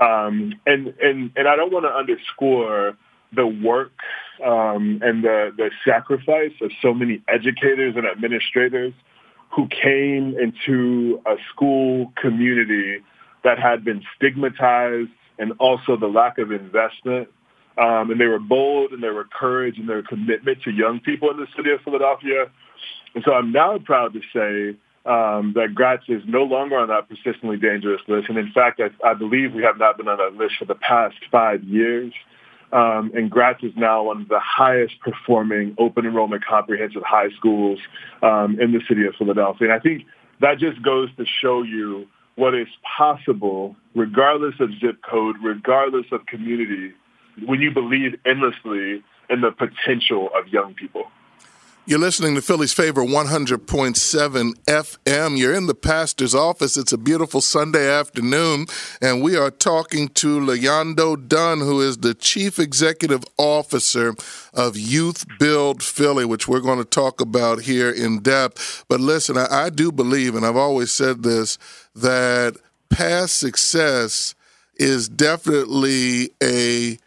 Um, 0.00 0.54
and, 0.66 0.94
and, 1.00 1.30
and 1.36 1.48
I 1.48 1.56
don't 1.56 1.72
want 1.72 1.84
to 1.84 1.90
underscore 1.90 2.96
the 3.34 3.46
work 3.46 3.92
um, 4.44 5.00
and 5.02 5.24
the, 5.24 5.50
the 5.56 5.70
sacrifice 5.84 6.52
of 6.60 6.70
so 6.82 6.92
many 6.92 7.22
educators 7.28 7.94
and 7.96 8.06
administrators 8.06 8.92
who 9.50 9.68
came 9.68 10.36
into 10.38 11.20
a 11.26 11.36
school 11.50 12.12
community 12.20 12.98
that 13.44 13.58
had 13.58 13.84
been 13.84 14.02
stigmatized 14.16 15.10
and 15.38 15.52
also 15.58 15.96
the 15.96 16.06
lack 16.06 16.38
of 16.38 16.52
investment. 16.52 17.28
Um, 17.78 18.10
and 18.10 18.20
they 18.20 18.26
were 18.26 18.38
bold 18.38 18.92
and 18.92 19.02
they 19.02 19.10
were 19.10 19.24
courage 19.24 19.78
and 19.78 19.88
their 19.88 20.02
commitment 20.02 20.62
to 20.62 20.70
young 20.70 20.98
people 21.00 21.30
in 21.30 21.36
the 21.36 21.46
city 21.54 21.70
of 21.70 21.80
Philadelphia. 21.82 22.46
And 23.14 23.22
so 23.24 23.34
I'm 23.34 23.52
now 23.52 23.78
proud 23.78 24.14
to 24.14 24.20
say 24.32 24.78
um, 25.04 25.52
that 25.54 25.74
Gratz 25.74 26.04
is 26.08 26.22
no 26.26 26.42
longer 26.42 26.76
on 26.76 26.88
that 26.88 27.08
persistently 27.08 27.56
dangerous 27.58 28.00
list. 28.08 28.28
And 28.28 28.38
in 28.38 28.50
fact, 28.52 28.80
I, 28.80 28.90
I 29.06 29.14
believe 29.14 29.54
we 29.54 29.62
have 29.62 29.78
not 29.78 29.98
been 29.98 30.08
on 30.08 30.18
that 30.18 30.34
list 30.34 30.56
for 30.58 30.64
the 30.64 30.74
past 30.74 31.16
five 31.30 31.62
years. 31.64 32.12
Um, 32.72 33.12
and 33.14 33.30
Gratz 33.30 33.62
is 33.62 33.72
now 33.76 34.04
one 34.04 34.22
of 34.22 34.28
the 34.28 34.40
highest 34.40 34.98
performing 35.00 35.76
open 35.78 36.04
enrollment 36.04 36.44
comprehensive 36.44 37.02
high 37.04 37.30
schools 37.36 37.78
um, 38.22 38.58
in 38.60 38.72
the 38.72 38.80
city 38.88 39.06
of 39.06 39.14
Philadelphia. 39.16 39.68
And 39.68 39.72
I 39.72 39.78
think 39.78 40.04
that 40.40 40.58
just 40.58 40.82
goes 40.82 41.08
to 41.16 41.24
show 41.24 41.62
you 41.62 42.08
what 42.36 42.54
is 42.54 42.68
possible, 42.96 43.74
regardless 43.94 44.54
of 44.60 44.70
zip 44.80 44.98
code, 45.08 45.36
regardless 45.42 46.06
of 46.12 46.24
community, 46.26 46.92
when 47.44 47.60
you 47.60 47.70
believe 47.70 48.14
endlessly 48.24 49.02
in 49.28 49.40
the 49.40 49.50
potential 49.50 50.30
of 50.38 50.48
young 50.48 50.74
people. 50.74 51.04
You're 51.88 52.00
listening 52.00 52.34
to 52.34 52.42
Philly's 52.42 52.72
favorite 52.72 53.06
100.7 53.06 54.54
FM. 54.64 55.38
You're 55.38 55.54
in 55.54 55.68
the 55.68 55.74
pastor's 55.74 56.34
office. 56.34 56.76
It's 56.76 56.92
a 56.92 56.98
beautiful 56.98 57.40
Sunday 57.40 57.88
afternoon, 57.88 58.66
and 59.00 59.22
we 59.22 59.36
are 59.36 59.52
talking 59.52 60.08
to 60.08 60.40
Le'Yondo 60.40 61.28
Dunn, 61.28 61.60
who 61.60 61.80
is 61.80 61.98
the 61.98 62.12
Chief 62.12 62.58
Executive 62.58 63.22
Officer 63.38 64.16
of 64.52 64.76
Youth 64.76 65.26
Build 65.38 65.80
Philly, 65.80 66.24
which 66.24 66.48
we're 66.48 66.58
going 66.58 66.80
to 66.80 66.84
talk 66.84 67.20
about 67.20 67.60
here 67.60 67.92
in 67.92 68.18
depth. 68.18 68.84
But 68.88 68.98
listen, 68.98 69.38
I, 69.38 69.46
I 69.48 69.70
do 69.70 69.92
believe, 69.92 70.34
and 70.34 70.44
I've 70.44 70.56
always 70.56 70.90
said 70.90 71.22
this, 71.22 71.56
that 71.94 72.56
past 72.90 73.38
success 73.38 74.34
is 74.74 75.08
definitely 75.08 76.30
a 76.42 76.98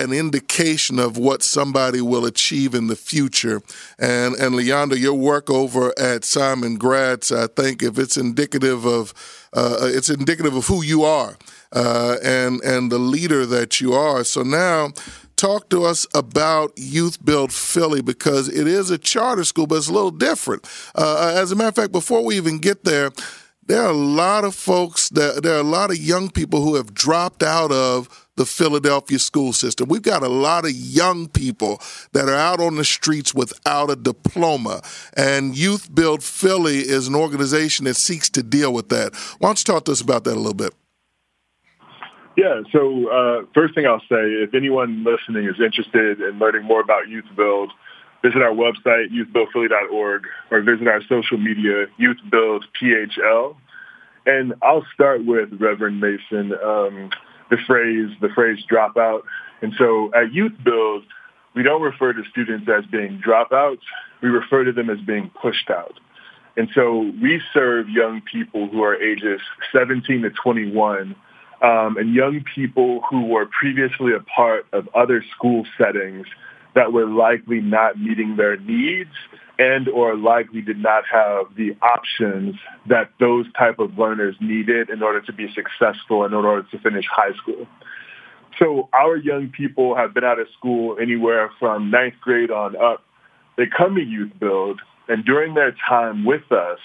an 0.00 0.12
indication 0.12 0.98
of 0.98 1.16
what 1.16 1.42
somebody 1.42 2.00
will 2.00 2.24
achieve 2.24 2.74
in 2.74 2.86
the 2.86 2.96
future. 2.96 3.60
And 3.98 4.34
and 4.34 4.54
Leander, 4.54 4.96
your 4.96 5.14
work 5.14 5.50
over 5.50 5.92
at 5.98 6.24
Simon 6.24 6.76
Gratz, 6.76 7.30
I 7.30 7.46
think 7.46 7.82
if 7.82 7.98
it's 7.98 8.16
indicative 8.16 8.84
of 8.84 9.14
uh, 9.52 9.78
it's 9.82 10.10
indicative 10.10 10.54
of 10.54 10.66
who 10.66 10.82
you 10.82 11.04
are 11.04 11.36
uh, 11.72 12.16
and 12.22 12.60
and 12.62 12.90
the 12.90 12.98
leader 12.98 13.46
that 13.46 13.80
you 13.80 13.92
are. 13.92 14.24
So 14.24 14.42
now 14.42 14.92
talk 15.36 15.70
to 15.70 15.84
us 15.84 16.06
about 16.14 16.76
YouthBuild 16.76 17.52
Philly 17.52 18.02
because 18.02 18.48
it 18.48 18.66
is 18.66 18.90
a 18.90 18.98
charter 18.98 19.44
school, 19.44 19.66
but 19.66 19.76
it's 19.76 19.88
a 19.88 19.92
little 19.92 20.10
different. 20.10 20.68
Uh, 20.94 21.34
as 21.34 21.50
a 21.50 21.56
matter 21.56 21.68
of 21.68 21.74
fact, 21.76 21.92
before 21.92 22.22
we 22.22 22.36
even 22.36 22.58
get 22.58 22.84
there, 22.84 23.10
there 23.66 23.82
are 23.82 23.90
a 23.90 23.96
lot 23.96 24.44
of 24.44 24.54
folks 24.54 25.08
that 25.10 25.42
there 25.42 25.54
are 25.54 25.60
a 25.60 25.62
lot 25.62 25.90
of 25.90 25.96
young 25.96 26.28
people 26.28 26.62
who 26.62 26.74
have 26.74 26.92
dropped 26.92 27.42
out 27.42 27.70
of 27.72 28.28
the 28.40 28.46
Philadelphia 28.46 29.18
school 29.18 29.52
system. 29.52 29.86
We've 29.86 30.00
got 30.00 30.22
a 30.22 30.28
lot 30.28 30.64
of 30.64 30.70
young 30.72 31.28
people 31.28 31.78
that 32.12 32.26
are 32.26 32.34
out 32.34 32.58
on 32.58 32.76
the 32.76 32.86
streets 32.86 33.34
without 33.34 33.90
a 33.90 33.96
diploma. 33.96 34.80
And 35.14 35.52
YouthBuild 35.52 36.22
Philly 36.22 36.78
is 36.78 37.06
an 37.06 37.14
organization 37.14 37.84
that 37.84 37.96
seeks 37.96 38.30
to 38.30 38.42
deal 38.42 38.72
with 38.72 38.88
that. 38.88 39.14
Why 39.40 39.48
don't 39.48 39.58
you 39.58 39.70
talk 39.70 39.84
to 39.84 39.92
us 39.92 40.00
about 40.00 40.24
that 40.24 40.36
a 40.36 40.40
little 40.40 40.54
bit? 40.54 40.72
Yeah, 42.34 42.62
so 42.72 43.08
uh, 43.08 43.44
first 43.52 43.74
thing 43.74 43.84
I'll 43.86 44.00
say, 44.08 44.24
if 44.40 44.54
anyone 44.54 45.04
listening 45.04 45.44
is 45.44 45.60
interested 45.60 46.22
in 46.22 46.38
learning 46.38 46.62
more 46.62 46.80
about 46.80 47.08
YouthBuild, 47.08 47.68
visit 48.22 48.40
our 48.40 48.54
website, 48.54 49.08
youthbuildphilly.org, 49.10 50.26
or 50.50 50.62
visit 50.62 50.88
our 50.88 51.02
social 51.02 51.36
media, 51.36 51.88
YouthBuildPHL. 52.00 53.54
And 54.24 54.54
I'll 54.62 54.86
start 54.94 55.26
with 55.26 55.60
Reverend 55.60 56.00
Mason. 56.00 56.54
Um, 56.54 57.10
the 57.50 57.58
phrase 57.66 58.10
the 58.20 58.28
phrase 58.34 58.58
dropout. 58.70 59.22
And 59.62 59.72
so 59.76 60.10
at 60.14 60.32
Youth 60.32 60.54
Build, 60.64 61.04
we 61.54 61.62
don't 61.62 61.82
refer 61.82 62.12
to 62.12 62.22
students 62.30 62.68
as 62.68 62.84
being 62.86 63.20
dropouts. 63.26 63.82
We 64.22 64.28
refer 64.28 64.64
to 64.64 64.72
them 64.72 64.90
as 64.90 65.00
being 65.00 65.30
pushed 65.40 65.70
out. 65.70 65.98
And 66.56 66.68
so 66.74 67.10
we 67.22 67.40
serve 67.52 67.88
young 67.88 68.22
people 68.22 68.68
who 68.68 68.82
are 68.82 69.00
ages 69.00 69.40
17 69.72 70.22
to 70.22 70.30
21 70.30 71.14
um, 71.62 71.96
and 71.96 72.14
young 72.14 72.44
people 72.54 73.02
who 73.08 73.26
were 73.26 73.46
previously 73.46 74.12
a 74.14 74.20
part 74.20 74.66
of 74.72 74.88
other 74.94 75.24
school 75.34 75.66
settings 75.76 76.26
that 76.74 76.92
were 76.92 77.06
likely 77.06 77.60
not 77.60 77.98
meeting 77.98 78.36
their 78.36 78.56
needs 78.56 79.10
and 79.60 79.88
or 79.90 80.16
likely 80.16 80.62
did 80.62 80.78
not 80.78 81.04
have 81.12 81.54
the 81.54 81.76
options 81.82 82.56
that 82.88 83.10
those 83.20 83.44
type 83.58 83.78
of 83.78 83.98
learners 83.98 84.34
needed 84.40 84.88
in 84.88 85.02
order 85.02 85.20
to 85.20 85.34
be 85.34 85.52
successful 85.54 86.24
in 86.24 86.32
order 86.32 86.66
to 86.70 86.78
finish 86.78 87.04
high 87.12 87.36
school. 87.36 87.66
So 88.58 88.88
our 88.94 89.16
young 89.16 89.50
people 89.50 89.94
have 89.94 90.14
been 90.14 90.24
out 90.24 90.40
of 90.40 90.46
school 90.58 90.96
anywhere 90.98 91.50
from 91.58 91.90
ninth 91.90 92.14
grade 92.22 92.50
on 92.50 92.74
up. 92.74 93.04
They 93.58 93.66
come 93.66 93.96
to 93.96 94.00
YouthBuild, 94.00 94.78
and 95.08 95.26
during 95.26 95.52
their 95.52 95.76
time 95.86 96.24
with 96.24 96.50
us, 96.50 96.78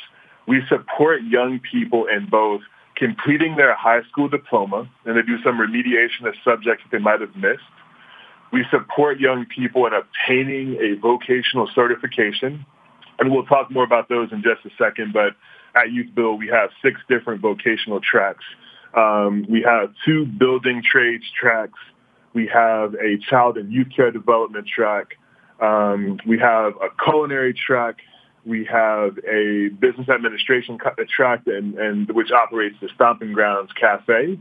we 0.45 0.61
support 0.67 1.21
young 1.23 1.59
people 1.59 2.07
in 2.07 2.27
both 2.29 2.61
completing 2.97 3.55
their 3.55 3.73
high 3.73 4.03
school 4.09 4.27
diploma, 4.27 4.89
and 5.05 5.15
they 5.15 5.21
do 5.21 5.41
some 5.43 5.57
remediation 5.57 6.27
of 6.27 6.35
subjects 6.43 6.83
that 6.83 6.91
they 6.91 7.01
might 7.01 7.21
have 7.21 7.35
missed, 7.37 7.63
we 8.55 8.63
support 8.71 9.19
young 9.19 9.45
people 9.45 9.85
in 9.85 9.91
obtaining 9.91 10.77
a 10.79 10.97
vocational 10.97 11.69
certification, 11.75 12.65
and 13.19 13.29
we'll 13.29 13.45
talk 13.45 13.69
more 13.69 13.83
about 13.83 14.07
those 14.07 14.31
in 14.31 14.41
just 14.41 14.65
a 14.65 14.69
second. 14.81 15.11
But 15.11 15.33
at 15.75 15.87
YouthBuild, 15.89 16.39
we 16.39 16.47
have 16.47 16.69
six 16.81 17.01
different 17.09 17.41
vocational 17.41 17.99
tracks. 17.99 18.45
Um, 18.95 19.45
we 19.49 19.61
have 19.63 19.93
two 20.05 20.25
building 20.25 20.81
trades 20.89 21.25
tracks. 21.37 21.77
We 22.33 22.47
have 22.47 22.93
a 22.93 23.17
child 23.29 23.57
and 23.57 23.73
youth 23.73 23.89
care 23.93 24.09
development 24.09 24.67
track. 24.69 25.17
Um, 25.61 26.17
we 26.25 26.39
have 26.39 26.75
a 26.77 26.87
culinary 27.03 27.53
track. 27.53 27.97
We 28.45 28.63
have 28.71 29.17
a 29.27 29.67
business 29.67 30.07
administration 30.07 30.77
track, 31.13 31.41
and, 31.47 31.77
and 31.77 32.09
which 32.09 32.31
operates 32.31 32.77
the 32.79 32.87
Stomping 32.95 33.33
Grounds 33.33 33.71
Cafe. 33.73 34.39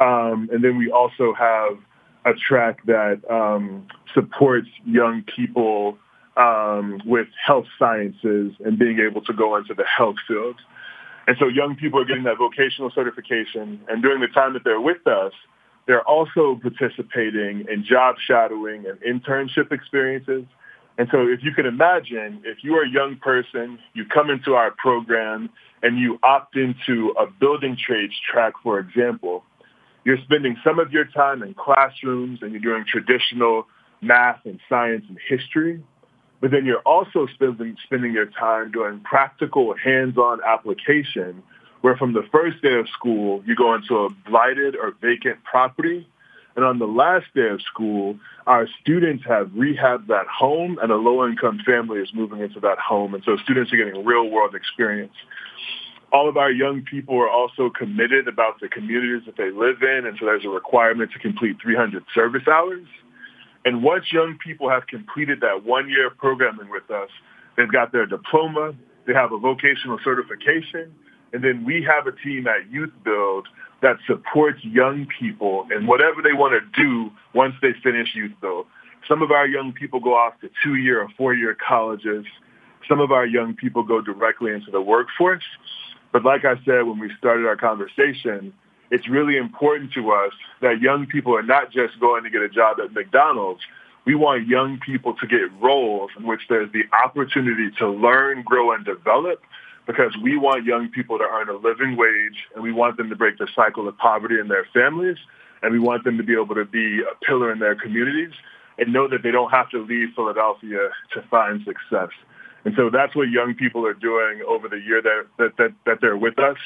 Um, 0.00 0.48
and 0.52 0.64
then 0.64 0.76
we 0.76 0.90
also 0.90 1.34
have 1.34 1.78
a 2.28 2.34
track 2.34 2.84
that 2.86 3.20
um, 3.30 3.86
supports 4.12 4.68
young 4.84 5.22
people 5.22 5.98
um, 6.36 7.00
with 7.04 7.28
health 7.44 7.66
sciences 7.78 8.52
and 8.64 8.78
being 8.78 8.98
able 9.00 9.22
to 9.22 9.32
go 9.32 9.56
into 9.56 9.74
the 9.74 9.84
health 9.84 10.16
field. 10.26 10.56
And 11.26 11.36
so 11.38 11.48
young 11.48 11.76
people 11.76 12.00
are 12.00 12.04
getting 12.04 12.24
that 12.24 12.38
vocational 12.38 12.90
certification. 12.94 13.80
And 13.88 14.02
during 14.02 14.20
the 14.20 14.28
time 14.28 14.52
that 14.54 14.64
they're 14.64 14.80
with 14.80 15.06
us, 15.06 15.32
they're 15.86 16.06
also 16.06 16.58
participating 16.60 17.66
in 17.70 17.84
job 17.84 18.16
shadowing 18.24 18.84
and 18.86 19.00
internship 19.00 19.72
experiences. 19.72 20.44
And 20.98 21.08
so 21.10 21.26
if 21.26 21.42
you 21.42 21.52
can 21.52 21.64
imagine, 21.64 22.42
if 22.44 22.58
you 22.62 22.74
are 22.74 22.82
a 22.82 22.90
young 22.90 23.16
person, 23.16 23.78
you 23.94 24.04
come 24.04 24.30
into 24.30 24.54
our 24.54 24.70
program 24.72 25.48
and 25.82 25.98
you 25.98 26.18
opt 26.22 26.56
into 26.56 27.14
a 27.18 27.26
building 27.26 27.76
trades 27.76 28.14
track, 28.30 28.54
for 28.62 28.78
example, 28.78 29.44
you're 30.08 30.16
spending 30.24 30.56
some 30.64 30.78
of 30.78 30.90
your 30.90 31.04
time 31.04 31.42
in 31.42 31.52
classrooms 31.52 32.38
and 32.40 32.52
you're 32.52 32.62
doing 32.62 32.82
traditional 32.88 33.66
math 34.00 34.40
and 34.46 34.58
science 34.66 35.04
and 35.06 35.18
history, 35.28 35.82
but 36.40 36.50
then 36.50 36.64
you're 36.64 36.80
also 36.80 37.26
spending, 37.34 37.76
spending 37.84 38.14
your 38.14 38.24
time 38.24 38.70
doing 38.70 39.00
practical 39.00 39.74
hands-on 39.76 40.40
application 40.46 41.42
where 41.82 41.94
from 41.94 42.14
the 42.14 42.22
first 42.32 42.62
day 42.62 42.72
of 42.78 42.88
school, 42.88 43.42
you 43.44 43.54
go 43.54 43.74
into 43.74 43.96
a 43.96 44.08
blighted 44.26 44.76
or 44.76 44.94
vacant 45.02 45.44
property. 45.44 46.08
And 46.56 46.64
on 46.64 46.78
the 46.78 46.86
last 46.86 47.26
day 47.34 47.50
of 47.50 47.60
school, 47.60 48.18
our 48.46 48.66
students 48.80 49.24
have 49.26 49.48
rehabbed 49.48 50.06
that 50.06 50.26
home 50.26 50.78
and 50.80 50.90
a 50.90 50.96
low-income 50.96 51.60
family 51.66 52.00
is 52.00 52.08
moving 52.14 52.40
into 52.40 52.60
that 52.60 52.78
home. 52.78 53.12
And 53.12 53.22
so 53.24 53.36
students 53.44 53.74
are 53.74 53.76
getting 53.76 54.06
real-world 54.06 54.54
experience. 54.54 55.12
All 56.12 56.28
of 56.28 56.36
our 56.36 56.50
young 56.50 56.82
people 56.82 57.16
are 57.16 57.28
also 57.28 57.70
committed 57.70 58.28
about 58.28 58.60
the 58.60 58.68
communities 58.68 59.26
that 59.26 59.36
they 59.36 59.50
live 59.50 59.82
in. 59.82 60.06
And 60.06 60.16
so 60.18 60.26
there's 60.26 60.44
a 60.44 60.48
requirement 60.48 61.12
to 61.12 61.18
complete 61.18 61.56
300 61.62 62.02
service 62.14 62.48
hours. 62.48 62.86
And 63.64 63.82
once 63.82 64.06
young 64.12 64.38
people 64.42 64.70
have 64.70 64.86
completed 64.86 65.40
that 65.42 65.64
one 65.64 65.90
year 65.90 66.06
of 66.06 66.16
programming 66.16 66.70
with 66.70 66.90
us, 66.90 67.10
they've 67.56 67.70
got 67.70 67.92
their 67.92 68.06
diploma, 68.06 68.72
they 69.06 69.12
have 69.12 69.32
a 69.32 69.38
vocational 69.38 69.98
certification, 70.02 70.94
and 71.32 71.44
then 71.44 71.64
we 71.64 71.82
have 71.82 72.06
a 72.06 72.12
team 72.12 72.46
at 72.46 72.70
Youth 72.70 72.92
Build 73.04 73.48
that 73.82 73.96
supports 74.06 74.58
young 74.64 75.06
people 75.20 75.66
in 75.74 75.86
whatever 75.86 76.22
they 76.22 76.32
want 76.32 76.54
to 76.54 76.82
do 76.82 77.10
once 77.34 77.54
they 77.62 77.72
finish 77.82 78.08
YouthBuild. 78.16 78.64
Some 79.06 79.22
of 79.22 79.30
our 79.30 79.46
young 79.46 79.72
people 79.72 80.00
go 80.00 80.14
off 80.14 80.34
to 80.40 80.50
two-year 80.64 81.00
or 81.00 81.08
four-year 81.16 81.56
colleges. 81.66 82.24
Some 82.88 83.00
of 83.00 83.12
our 83.12 83.26
young 83.26 83.54
people 83.54 83.82
go 83.82 84.00
directly 84.00 84.52
into 84.52 84.70
the 84.70 84.80
workforce. 84.80 85.44
But 86.12 86.24
like 86.24 86.44
I 86.44 86.54
said 86.64 86.82
when 86.82 86.98
we 86.98 87.10
started 87.18 87.46
our 87.46 87.56
conversation, 87.56 88.52
it's 88.90 89.08
really 89.08 89.36
important 89.36 89.92
to 89.92 90.12
us 90.12 90.32
that 90.62 90.80
young 90.80 91.06
people 91.06 91.36
are 91.36 91.42
not 91.42 91.70
just 91.70 92.00
going 92.00 92.24
to 92.24 92.30
get 92.30 92.40
a 92.40 92.48
job 92.48 92.78
at 92.82 92.92
McDonald's. 92.92 93.60
We 94.06 94.14
want 94.14 94.48
young 94.48 94.78
people 94.84 95.14
to 95.20 95.26
get 95.26 95.52
roles 95.60 96.10
in 96.16 96.26
which 96.26 96.40
there's 96.48 96.72
the 96.72 96.84
opportunity 97.04 97.70
to 97.78 97.88
learn, 97.90 98.42
grow, 98.42 98.72
and 98.72 98.84
develop 98.84 99.42
because 99.86 100.16
we 100.22 100.38
want 100.38 100.64
young 100.64 100.88
people 100.90 101.18
to 101.18 101.24
earn 101.24 101.48
a 101.48 101.56
living 101.56 101.96
wage 101.96 102.46
and 102.54 102.62
we 102.62 102.72
want 102.72 102.96
them 102.96 103.10
to 103.10 103.16
break 103.16 103.38
the 103.38 103.48
cycle 103.54 103.88
of 103.88 103.96
poverty 103.98 104.38
in 104.38 104.48
their 104.48 104.66
families 104.72 105.16
and 105.62 105.72
we 105.72 105.78
want 105.78 106.04
them 106.04 106.16
to 106.16 106.22
be 106.22 106.34
able 106.34 106.54
to 106.54 106.64
be 106.64 107.00
a 107.00 107.24
pillar 107.24 107.52
in 107.52 107.58
their 107.58 107.74
communities 107.74 108.32
and 108.78 108.92
know 108.92 109.08
that 109.08 109.22
they 109.22 109.30
don't 109.30 109.50
have 109.50 109.68
to 109.70 109.84
leave 109.84 110.08
Philadelphia 110.14 110.88
to 111.12 111.22
find 111.30 111.64
success. 111.64 112.10
And 112.68 112.76
so 112.76 112.90
that's 112.90 113.16
what 113.16 113.30
young 113.30 113.54
people 113.54 113.86
are 113.86 113.94
doing 113.94 114.42
over 114.46 114.68
the 114.68 114.76
year 114.76 115.00
that, 115.00 115.24
that, 115.38 115.56
that, 115.56 115.72
that 115.86 115.98
they're 116.02 116.18
with 116.18 116.38
us. 116.38 116.58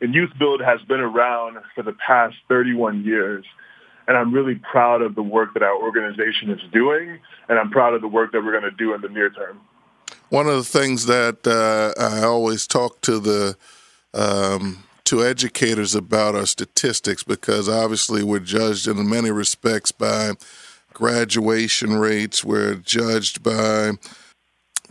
And 0.00 0.14
YouthBuild 0.14 0.64
has 0.64 0.80
been 0.86 1.00
around 1.00 1.56
for 1.74 1.82
the 1.82 1.94
past 1.94 2.36
31 2.48 3.02
years. 3.02 3.44
And 4.06 4.16
I'm 4.16 4.32
really 4.32 4.54
proud 4.54 5.02
of 5.02 5.16
the 5.16 5.24
work 5.24 5.52
that 5.54 5.64
our 5.64 5.74
organization 5.74 6.50
is 6.50 6.60
doing. 6.72 7.18
And 7.48 7.58
I'm 7.58 7.72
proud 7.72 7.94
of 7.94 8.02
the 8.02 8.06
work 8.06 8.30
that 8.30 8.44
we're 8.44 8.52
going 8.52 8.70
to 8.70 8.76
do 8.78 8.94
in 8.94 9.00
the 9.00 9.08
near 9.08 9.28
term. 9.28 9.60
One 10.28 10.46
of 10.46 10.54
the 10.54 10.62
things 10.62 11.06
that 11.06 11.44
uh, 11.44 12.00
I 12.00 12.22
always 12.22 12.68
talk 12.68 13.00
to 13.00 13.18
the 13.18 13.56
um, 14.14 14.84
to 15.06 15.24
educators 15.24 15.96
about 15.96 16.36
are 16.36 16.46
statistics 16.46 17.24
because 17.24 17.68
obviously 17.68 18.22
we're 18.22 18.38
judged 18.38 18.86
in 18.86 19.10
many 19.10 19.32
respects 19.32 19.90
by 19.90 20.34
graduation 20.92 21.96
rates. 21.96 22.44
We're 22.44 22.76
judged 22.76 23.42
by 23.42 23.94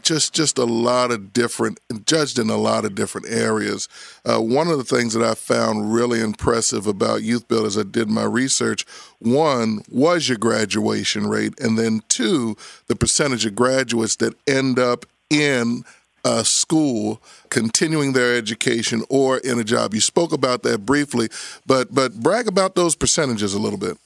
just 0.06 0.34
just 0.34 0.58
a 0.58 0.64
lot 0.64 1.12
of 1.12 1.34
different 1.34 1.80
judged 2.06 2.40
in 2.40 2.50
a 2.50 2.56
lot 2.56 2.86
of 2.86 2.96
different 2.96 3.28
areas. 3.28 3.90
Uh, 4.24 4.40
one 4.40 4.68
of 4.68 4.78
the 4.78 4.84
things 4.84 5.14
that 5.14 5.24
I 5.24 5.34
found 5.34 5.94
really 5.94 6.22
impressive 6.22 6.88
about 6.88 7.22
YouthBuild 7.22 7.66
as 7.66 7.78
I 7.78 7.84
did 7.84 8.08
my 8.08 8.24
research, 8.24 8.86
one 9.20 9.82
was 9.90 10.30
your 10.30 10.38
graduation 10.38 11.28
rate, 11.28 11.60
and 11.60 11.78
then 11.78 12.02
two, 12.08 12.56
the 12.88 12.96
percentage 12.96 13.46
of 13.46 13.56
graduates 13.56 14.16
that 14.18 14.36
end 14.48 14.80
up 14.80 15.06
in 15.30 15.84
a 16.24 16.46
school 16.46 17.22
continuing 17.50 18.14
their 18.14 18.36
education 18.38 19.04
or 19.10 19.40
in 19.40 19.60
a 19.60 19.64
job. 19.64 19.94
You 19.94 20.02
spoke 20.02 20.32
about 20.32 20.64
that 20.64 20.86
briefly, 20.86 21.30
but 21.66 21.94
but 21.94 22.22
brag 22.22 22.48
about 22.48 22.76
those 22.76 22.96
percentages 22.96 23.54
a 23.54 23.60
little 23.60 23.80
bit. 23.80 23.98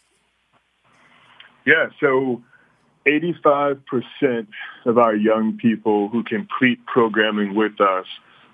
Yeah, 1.65 1.89
so 1.99 2.41
85% 3.09 4.47
of 4.85 4.97
our 4.97 5.15
young 5.15 5.57
people 5.57 6.09
who 6.09 6.23
complete 6.23 6.85
programming 6.85 7.55
with 7.55 7.79
us 7.81 8.05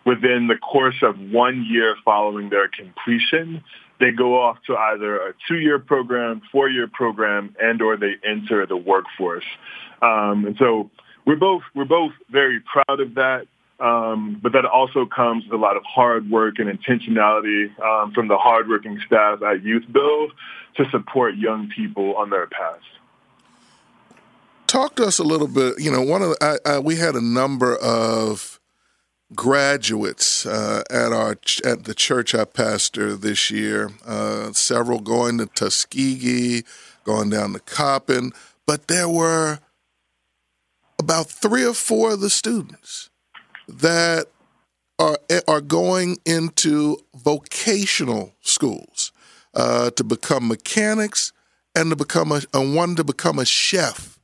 within 0.05 0.47
the 0.47 0.55
course 0.55 1.01
of 1.01 1.19
one 1.19 1.65
year 1.67 1.95
following 2.05 2.49
their 2.49 2.67
completion, 2.67 3.63
they 3.99 4.11
go 4.11 4.39
off 4.41 4.57
to 4.67 4.75
either 4.75 5.15
a 5.17 5.33
two-year 5.47 5.79
program, 5.79 6.41
four-year 6.51 6.87
program, 6.87 7.55
and 7.61 7.81
or 7.81 7.97
they 7.97 8.13
enter 8.23 8.65
the 8.65 8.77
workforce. 8.77 9.45
Um, 10.01 10.45
and 10.45 10.55
so 10.57 10.89
we're 11.25 11.37
both 11.37 11.63
we're 11.73 11.85
both 11.85 12.11
very 12.29 12.59
proud 12.61 12.99
of 12.99 13.15
that. 13.15 13.47
Um, 13.77 14.39
but 14.41 14.53
that 14.53 14.63
also 14.63 15.05
comes 15.05 15.43
with 15.43 15.51
a 15.51 15.57
lot 15.61 15.75
of 15.75 15.83
hard 15.83 16.29
work 16.29 16.59
and 16.59 16.69
intentionality 16.69 17.77
um, 17.81 18.13
from 18.13 18.29
the 18.29 18.37
hardworking 18.37 19.01
staff 19.05 19.41
at 19.41 19.63
YouthBuild 19.63 20.29
to 20.77 20.89
support 20.91 21.35
young 21.35 21.67
people 21.75 22.15
on 22.15 22.29
their 22.29 22.47
path 22.47 22.79
talk 24.75 24.95
to 24.95 25.05
us 25.05 25.19
a 25.19 25.23
little 25.23 25.47
bit. 25.47 25.79
You 25.79 25.89
know, 25.89 26.01
one 26.01 26.21
of 26.21 26.29
the, 26.31 26.59
I, 26.65 26.73
I, 26.73 26.79
we 26.79 26.97
had 26.97 27.15
a 27.15 27.21
number 27.21 27.77
of 27.77 28.59
graduates 29.33 30.45
uh, 30.45 30.83
at 30.89 31.13
our 31.13 31.37
at 31.63 31.85
the 31.85 31.95
church 31.95 32.35
I 32.35 32.43
pastor 32.43 33.15
this 33.15 33.49
year. 33.49 33.91
Uh, 34.05 34.51
several 34.51 34.99
going 34.99 35.37
to 35.37 35.45
Tuskegee, 35.45 36.63
going 37.05 37.29
down 37.29 37.53
to 37.53 37.59
Coppin, 37.59 38.33
but 38.67 38.87
there 38.87 39.07
were 39.07 39.59
about 40.99 41.29
three 41.29 41.65
or 41.65 41.73
four 41.73 42.13
of 42.13 42.19
the 42.19 42.29
students 42.29 43.09
that 43.69 44.27
are 44.99 45.17
are 45.47 45.61
going 45.61 46.17
into 46.25 46.97
vocational 47.15 48.33
schools 48.41 49.13
uh, 49.53 49.89
to 49.91 50.03
become 50.03 50.49
mechanics 50.49 51.31
and 51.73 51.91
to 51.91 51.95
become 51.95 52.33
a, 52.33 52.41
and 52.53 52.75
one 52.75 52.95
to 52.95 53.03
become 53.05 53.39
a 53.39 53.45
chef 53.45 54.14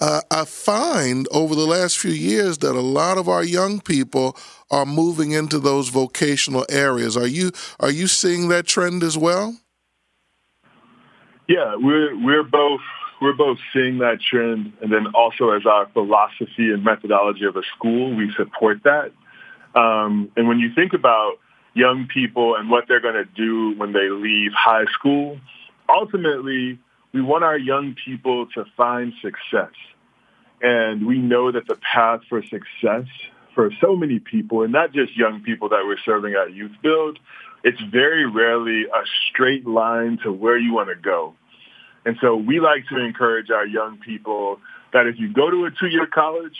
uh, 0.00 0.20
I 0.30 0.44
find 0.44 1.28
over 1.30 1.54
the 1.54 1.66
last 1.66 1.98
few 1.98 2.10
years 2.10 2.58
that 2.58 2.74
a 2.74 2.80
lot 2.80 3.18
of 3.18 3.28
our 3.28 3.44
young 3.44 3.80
people 3.80 4.36
are 4.70 4.86
moving 4.86 5.32
into 5.32 5.58
those 5.58 5.88
vocational 5.88 6.66
areas. 6.68 7.16
Are 7.16 7.26
you 7.26 7.52
are 7.78 7.90
you 7.90 8.06
seeing 8.06 8.48
that 8.48 8.66
trend 8.66 9.02
as 9.02 9.16
well? 9.16 9.56
Yeah, 11.46 11.76
we're 11.76 12.16
we're 12.24 12.42
both 12.42 12.80
we're 13.20 13.34
both 13.34 13.58
seeing 13.72 13.98
that 13.98 14.20
trend, 14.20 14.72
and 14.82 14.92
then 14.92 15.06
also 15.14 15.50
as 15.50 15.64
our 15.66 15.88
philosophy 15.92 16.72
and 16.72 16.82
methodology 16.82 17.44
of 17.44 17.56
a 17.56 17.62
school, 17.76 18.14
we 18.14 18.32
support 18.36 18.82
that. 18.84 19.12
Um, 19.78 20.30
and 20.36 20.48
when 20.48 20.58
you 20.58 20.74
think 20.74 20.92
about 20.92 21.34
young 21.74 22.06
people 22.12 22.54
and 22.56 22.70
what 22.70 22.84
they're 22.88 23.00
going 23.00 23.14
to 23.14 23.24
do 23.24 23.74
when 23.78 23.92
they 23.92 24.08
leave 24.08 24.52
high 24.52 24.84
school, 24.92 25.38
ultimately 25.88 26.78
we 27.14 27.22
want 27.22 27.44
our 27.44 27.56
young 27.56 27.94
people 28.04 28.46
to 28.54 28.64
find 28.76 29.12
success. 29.22 29.72
And 30.60 31.06
we 31.06 31.18
know 31.18 31.52
that 31.52 31.68
the 31.68 31.76
path 31.76 32.20
for 32.28 32.42
success 32.42 33.06
for 33.54 33.70
so 33.80 33.94
many 33.94 34.18
people, 34.18 34.62
and 34.62 34.72
not 34.72 34.92
just 34.92 35.16
young 35.16 35.40
people 35.40 35.68
that 35.68 35.84
we're 35.86 35.98
serving 36.04 36.34
at 36.34 36.52
Youth 36.52 36.72
Build, 36.82 37.20
it's 37.62 37.80
very 37.80 38.26
rarely 38.26 38.82
a 38.82 39.04
straight 39.30 39.64
line 39.64 40.18
to 40.24 40.32
where 40.32 40.58
you 40.58 40.74
want 40.74 40.88
to 40.88 40.96
go. 40.96 41.34
And 42.04 42.16
so 42.20 42.34
we 42.34 42.58
like 42.58 42.88
to 42.88 42.98
encourage 42.98 43.48
our 43.50 43.64
young 43.64 43.98
people 43.98 44.58
that 44.92 45.06
if 45.06 45.18
you 45.18 45.32
go 45.32 45.50
to 45.50 45.66
a 45.66 45.70
two-year 45.70 46.08
college, 46.12 46.56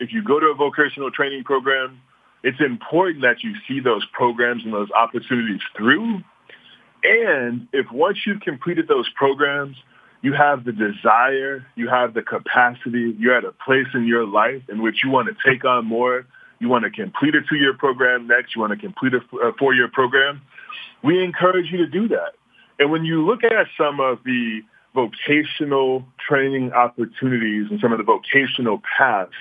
if 0.00 0.12
you 0.12 0.24
go 0.24 0.40
to 0.40 0.46
a 0.46 0.54
vocational 0.54 1.12
training 1.12 1.44
program, 1.44 2.00
it's 2.42 2.60
important 2.60 3.22
that 3.22 3.44
you 3.44 3.54
see 3.68 3.78
those 3.78 4.04
programs 4.12 4.64
and 4.64 4.72
those 4.72 4.90
opportunities 4.90 5.60
through. 5.76 6.22
And 7.04 7.68
if 7.72 7.86
once 7.92 8.18
you've 8.26 8.40
completed 8.40 8.88
those 8.88 9.08
programs, 9.14 9.76
you 10.22 10.32
have 10.32 10.64
the 10.64 10.72
desire, 10.72 11.66
you 11.74 11.88
have 11.88 12.14
the 12.14 12.22
capacity, 12.22 13.14
you're 13.18 13.36
at 13.36 13.44
a 13.44 13.52
place 13.52 13.88
in 13.92 14.06
your 14.06 14.26
life 14.26 14.62
in 14.68 14.80
which 14.80 15.02
you 15.04 15.10
want 15.10 15.28
to 15.28 15.50
take 15.50 15.64
on 15.64 15.84
more, 15.84 16.24
you 16.60 16.68
want 16.68 16.84
to 16.84 16.90
complete 16.90 17.34
a 17.34 17.40
two-year 17.42 17.74
program 17.74 18.28
next, 18.28 18.54
you 18.54 18.60
want 18.60 18.72
to 18.72 18.78
complete 18.78 19.12
a 19.14 19.52
four-year 19.58 19.88
program, 19.88 20.40
we 21.02 21.22
encourage 21.22 21.70
you 21.72 21.78
to 21.78 21.86
do 21.88 22.08
that. 22.08 22.34
And 22.78 22.90
when 22.90 23.04
you 23.04 23.26
look 23.26 23.42
at 23.42 23.66
some 23.76 23.98
of 23.98 24.20
the 24.24 24.60
vocational 24.94 26.04
training 26.18 26.72
opportunities 26.72 27.66
and 27.70 27.80
some 27.80 27.92
of 27.92 27.98
the 27.98 28.04
vocational 28.04 28.80
paths, 28.96 29.32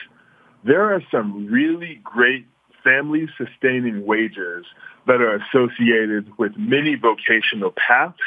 there 0.64 0.94
are 0.94 1.02
some 1.12 1.48
really 1.48 2.02
great 2.04 2.48
family 2.84 3.28
sustaining 3.38 4.06
wages 4.06 4.66
that 5.06 5.22
are 5.22 5.36
associated 5.36 6.36
with 6.38 6.54
many 6.58 6.96
vocational 6.96 7.72
paths 7.72 8.18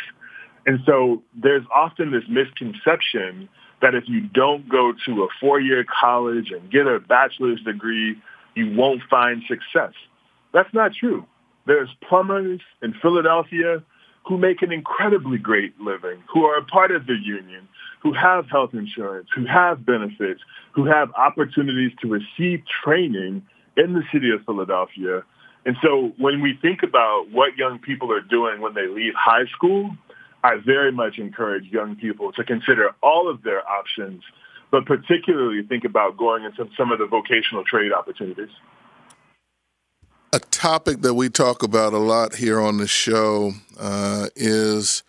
and 0.67 0.81
so 0.87 1.23
there's 1.35 1.65
often 1.75 2.11
this 2.11 2.25
misconception 2.29 3.49
that 3.83 3.95
if 3.95 4.05
you 4.07 4.23
don't 4.23 4.69
go 4.69 4.93
to 5.07 5.25
a 5.25 5.29
four-year 5.41 5.85
college 5.85 6.51
and 6.51 6.71
get 6.71 6.87
a 6.87 7.01
bachelor's 7.01 7.61
degree, 7.63 8.17
you 8.55 8.75
won't 8.75 9.03
find 9.11 9.43
success. 9.47 9.93
That's 10.53 10.73
not 10.73 10.95
true. 10.95 11.27
There's 11.67 11.91
plumbers 12.09 12.61
in 12.83 12.95
Philadelphia 12.95 13.83
who 14.27 14.39
make 14.39 14.63
an 14.63 14.73
incredibly 14.73 15.37
great 15.37 15.79
living, 15.79 16.23
who 16.33 16.45
are 16.45 16.57
a 16.57 16.65
part 16.65 16.93
of 16.93 17.07
the 17.07 17.17
union, 17.23 17.69
who 18.01 18.15
have 18.15 18.49
health 18.49 18.73
insurance, 18.73 19.29
who 19.35 19.45
have 19.45 19.85
benefits, 19.85 20.41
who 20.73 20.87
have 20.87 21.11
opportunities 21.15 21.93
to 22.01 22.09
receive 22.09 22.63
training 22.83 23.43
in 23.77 23.93
the 23.93 24.03
city 24.13 24.31
of 24.31 24.43
Philadelphia 24.47 25.25
And 25.67 25.77
so 25.83 26.13
when 26.19 26.43
we 26.43 26.59
think 26.61 26.83
about 26.83 27.31
what 27.31 27.57
young 27.57 27.79
people 27.79 28.13
are 28.13 28.21
doing 28.21 28.61
when 28.61 28.75
they 28.75 28.87
leave 28.87 29.15
high 29.15 29.47
school, 29.47 29.97
I 30.45 30.57
very 30.57 30.93
much 30.93 31.19
encourage 31.19 31.65
young 31.73 31.97
people 31.97 32.31
to 32.33 32.45
consider 32.45 32.91
all 33.03 33.31
of 33.31 33.43
their 33.43 33.67
options, 33.67 34.23
but 34.71 34.85
particularly 34.85 35.63
think 35.63 35.85
about 35.85 36.19
going 36.19 36.45
into 36.45 36.69
some 36.77 36.93
of 36.93 36.99
the 36.99 37.07
vocational 37.07 37.65
trade 37.65 37.93
opportunities. 37.93 38.51
A 40.35 40.41
topic 40.41 41.01
that 41.01 41.15
we 41.15 41.31
talk 41.31 41.63
about 41.63 41.95
a 41.95 41.99
lot 41.99 42.35
here 42.35 42.61
on 42.61 42.77
the 42.77 42.87
show 42.87 43.53
uh, 43.81 44.27
is 44.37 45.03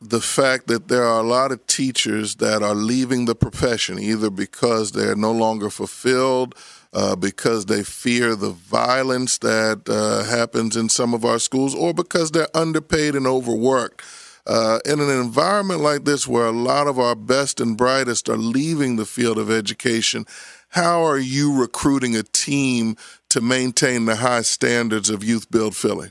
the 0.00 0.20
fact 0.20 0.68
that 0.68 0.86
there 0.86 1.04
are 1.04 1.20
a 1.20 1.26
lot 1.26 1.50
of 1.50 1.66
teachers 1.66 2.36
that 2.36 2.62
are 2.62 2.74
leaving 2.74 3.24
the 3.24 3.34
profession 3.34 3.98
either 3.98 4.30
because 4.30 4.92
they're 4.92 5.16
no 5.16 5.32
longer 5.32 5.70
fulfilled, 5.70 6.54
uh, 6.92 7.16
because 7.16 7.66
they 7.66 7.82
fear 7.82 8.36
the 8.36 8.50
violence 8.50 9.38
that 9.38 9.88
uh, 9.88 10.22
happens 10.24 10.76
in 10.76 10.88
some 10.88 11.14
of 11.14 11.24
our 11.24 11.40
schools, 11.40 11.74
or 11.74 11.92
because 11.92 12.30
they're 12.30 12.56
underpaid 12.56 13.16
and 13.16 13.26
overworked. 13.26 14.04
Uh, 14.50 14.80
in 14.84 14.98
an 14.98 15.08
environment 15.08 15.80
like 15.80 16.04
this, 16.04 16.26
where 16.26 16.46
a 16.46 16.50
lot 16.50 16.88
of 16.88 16.98
our 16.98 17.14
best 17.14 17.60
and 17.60 17.76
brightest 17.76 18.28
are 18.28 18.36
leaving 18.36 18.96
the 18.96 19.06
field 19.06 19.38
of 19.38 19.48
education, 19.48 20.26
how 20.70 21.04
are 21.04 21.20
you 21.20 21.56
recruiting 21.56 22.16
a 22.16 22.24
team 22.24 22.96
to 23.28 23.40
maintain 23.40 24.06
the 24.06 24.16
high 24.16 24.42
standards 24.42 25.08
of 25.08 25.20
YouthBuild 25.20 25.76
Philly? 25.76 26.10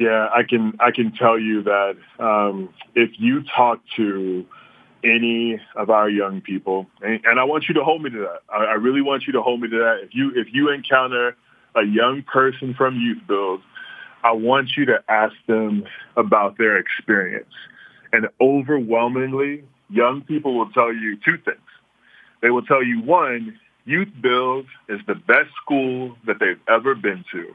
Yeah, 0.00 0.28
I 0.34 0.42
can 0.42 0.76
I 0.80 0.90
can 0.90 1.12
tell 1.12 1.38
you 1.38 1.62
that 1.62 1.96
um, 2.18 2.74
if 2.96 3.10
you 3.18 3.44
talk 3.44 3.78
to 3.94 4.44
any 5.04 5.60
of 5.76 5.88
our 5.88 6.10
young 6.10 6.40
people, 6.40 6.88
and, 7.00 7.20
and, 7.26 7.38
I 7.38 7.44
want 7.44 7.68
you 7.68 7.74
to 7.74 7.84
hold 7.84 8.02
me 8.02 8.10
to 8.10 8.18
that. 8.18 8.40
I, 8.52 8.64
I 8.64 8.74
really 8.74 9.02
want 9.02 9.28
you 9.28 9.34
to 9.34 9.40
hold 9.40 9.60
me 9.60 9.68
to 9.68 9.78
that. 9.78 10.00
If 10.02 10.16
you 10.16 10.32
if 10.34 10.48
you 10.52 10.70
encounter 10.70 11.36
a 11.76 11.84
young 11.84 12.24
person 12.24 12.74
from 12.74 12.96
YouthBuild, 12.96 13.62
I 14.22 14.32
want 14.32 14.76
you 14.76 14.84
to 14.86 15.02
ask 15.08 15.34
them 15.46 15.84
about 16.16 16.58
their 16.58 16.76
experience. 16.76 17.52
And 18.12 18.28
overwhelmingly, 18.40 19.64
young 19.88 20.22
people 20.22 20.56
will 20.56 20.70
tell 20.70 20.92
you 20.92 21.16
two 21.24 21.38
things. 21.38 21.58
They 22.42 22.50
will 22.50 22.62
tell 22.62 22.82
you 22.82 23.00
one, 23.02 23.58
Youth 23.84 24.08
Build 24.20 24.66
is 24.88 25.00
the 25.06 25.14
best 25.14 25.50
school 25.62 26.16
that 26.26 26.38
they've 26.38 26.60
ever 26.68 26.94
been 26.94 27.24
to. 27.32 27.54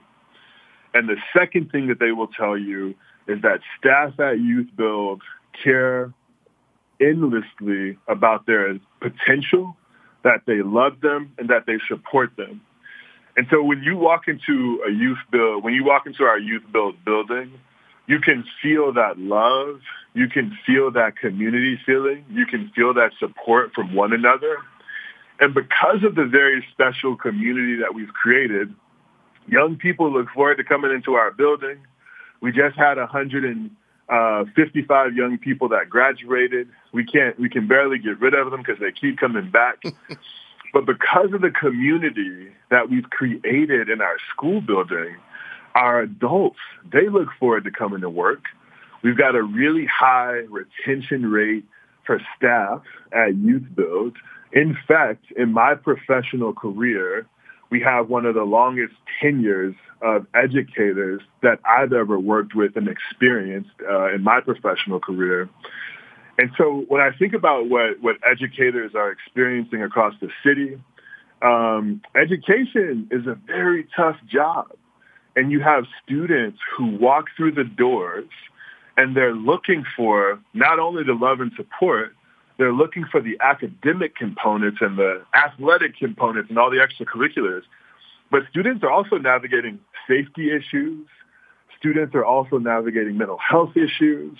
And 0.94 1.10
the 1.10 1.18
second 1.38 1.72
thing 1.72 1.88
that 1.88 2.00
they 2.00 2.12
will 2.12 2.28
tell 2.28 2.58
you 2.58 2.96
is 3.28 3.42
that 3.42 3.60
staff 3.78 4.20
at 4.20 4.38
YouthBuild 4.38 5.20
care 5.64 6.14
endlessly 7.02 7.98
about 8.08 8.46
their 8.46 8.80
potential, 9.02 9.76
that 10.24 10.42
they 10.46 10.62
love 10.62 11.02
them, 11.02 11.34
and 11.38 11.50
that 11.50 11.66
they 11.66 11.80
support 11.88 12.32
them. 12.38 12.62
And 13.38 13.48
so 13.50 13.62
when 13.62 13.84
you 13.84 13.98
walk 13.98 14.28
into 14.28 14.82
a 14.88 14.92
youth 14.92 15.20
build, 15.32 15.64
when 15.64 15.74
you 15.74 15.84
walk 15.84 16.06
into 16.06 16.24
our 16.24 16.40
youth 16.40 16.64
build 16.72 17.04
building, 17.04 17.52
you 18.08 18.20
can 18.20 18.46
feel 18.62 18.94
that 18.94 19.18
love. 19.18 19.82
You 20.14 20.28
can 20.30 20.58
feel 20.66 20.92
that 20.92 21.18
community 21.18 21.78
feeling. 21.86 22.24
You 22.30 22.46
can 22.46 22.72
feel 22.76 22.94
that 22.94 23.12
support 23.20 23.74
from 23.74 23.94
one 23.94 24.14
another. 24.14 24.58
And 25.40 25.54
because 25.54 26.04
of 26.04 26.16
the 26.16 26.24
very 26.24 26.66
special 26.72 27.18
community 27.18 27.76
that 27.82 27.94
we've 27.94 28.14
created, 28.14 28.74
young 29.48 29.76
people 29.76 30.12
look 30.12 30.30
forward 30.30 30.56
to 30.58 30.64
coming 30.64 30.92
into 30.92 31.16
our 31.16 31.32
building. 31.32 31.80
We 32.40 32.52
just 32.54 32.78
had 32.78 32.98
155 32.98 33.78
uh, 34.10 35.10
young 35.10 35.38
people 35.38 35.70
that 35.70 35.90
graduated. 35.90 36.70
We 36.94 37.04
can't, 37.06 37.38
we 37.38 37.50
can 37.50 37.68
barely 37.68 38.00
get 38.00 38.22
rid 38.22 38.34
of 38.34 38.50
them 38.52 38.62
because 38.62 38.80
they 38.80 38.94
keep 38.94 39.18
coming 39.18 39.52
back. 39.52 39.84
but 40.76 40.86
because 40.86 41.32
of 41.32 41.40
the 41.40 41.52
community 41.52 42.50
that 42.70 42.90
we've 42.90 43.10
created 43.10 43.88
in 43.88 44.02
our 44.02 44.18
school 44.30 44.60
building, 44.60 45.16
our 45.74 46.02
adults, 46.02 46.60
they 46.92 47.08
look 47.08 47.30
forward 47.40 47.64
to 47.64 47.72
coming 47.72 48.02
to 48.02 48.10
work. 48.10 48.44
We've 49.02 49.18
got 49.18 49.36
a 49.36 49.42
really 49.42 49.86
high 49.86 50.44
retention 50.50 51.32
rate 51.32 51.64
for 52.06 52.20
staff 52.36 52.82
at 53.14 53.38
Youth 53.38 53.64
Build. 53.74 54.18
In 54.52 54.78
fact, 54.86 55.24
in 55.38 55.54
my 55.54 55.76
professional 55.76 56.52
career, 56.52 57.26
we 57.70 57.80
have 57.80 58.10
one 58.10 58.26
of 58.26 58.36
the 58.36 58.44
longest 58.44 58.96
tenures 59.22 59.76
of 60.02 60.28
educators 60.34 61.22
that 61.42 61.62
I've 61.64 61.94
ever 61.94 62.20
worked 62.20 62.54
with 62.54 62.76
and 62.76 62.90
experienced 62.90 63.72
uh, 63.90 64.14
in 64.14 64.24
my 64.24 64.42
professional 64.42 65.00
career. 65.00 65.48
And 66.38 66.52
so 66.58 66.86
when 66.88 67.02
I 67.02 67.12
think 67.18 67.34
about 67.34 67.70
what, 67.70 68.02
what 68.02 68.18
educators 68.30 68.92
are 68.96 69.12
experiencing 69.12 69.82
across 69.82 70.14
the 70.20 70.30
city, 70.44 70.78
um, 71.42 72.02
education 72.16 73.08
is 73.12 73.26
a 73.28 73.36
very 73.36 73.88
tough 73.96 74.18
job. 74.28 74.68
And 75.36 75.52
you 75.52 75.60
have 75.62 75.86
students 76.04 76.60
who 76.78 76.96
walk 76.98 77.26
through 77.36 77.54
the 77.54 77.64
doors 77.64 78.30
and 78.98 79.16
they're 79.16 79.36
looking 79.36 79.84
for 79.96 80.40
not 80.54 80.80
only 80.80 81.04
the 81.04 81.14
love 81.14 81.42
and 81.42 81.52
support, 81.56 82.16
they're 82.58 82.74
looking 82.74 83.06
for 83.12 83.22
the 83.22 83.38
academic 83.42 84.16
components 84.16 84.78
and 84.80 84.98
the 84.98 85.24
athletic 85.36 85.98
components 85.98 86.50
and 86.50 86.58
all 86.58 86.72
the 86.72 86.78
extracurriculars. 86.78 87.64
But 88.32 88.44
students 88.50 88.84
are 88.84 88.92
also 88.92 89.18
navigating 89.18 89.80
safety 90.08 90.52
issues. 90.52 91.06
Students 91.78 92.16
are 92.16 92.24
also 92.24 92.58
navigating 92.58 93.18
mental 93.18 93.38
health 93.38 93.76
issues. 93.76 94.38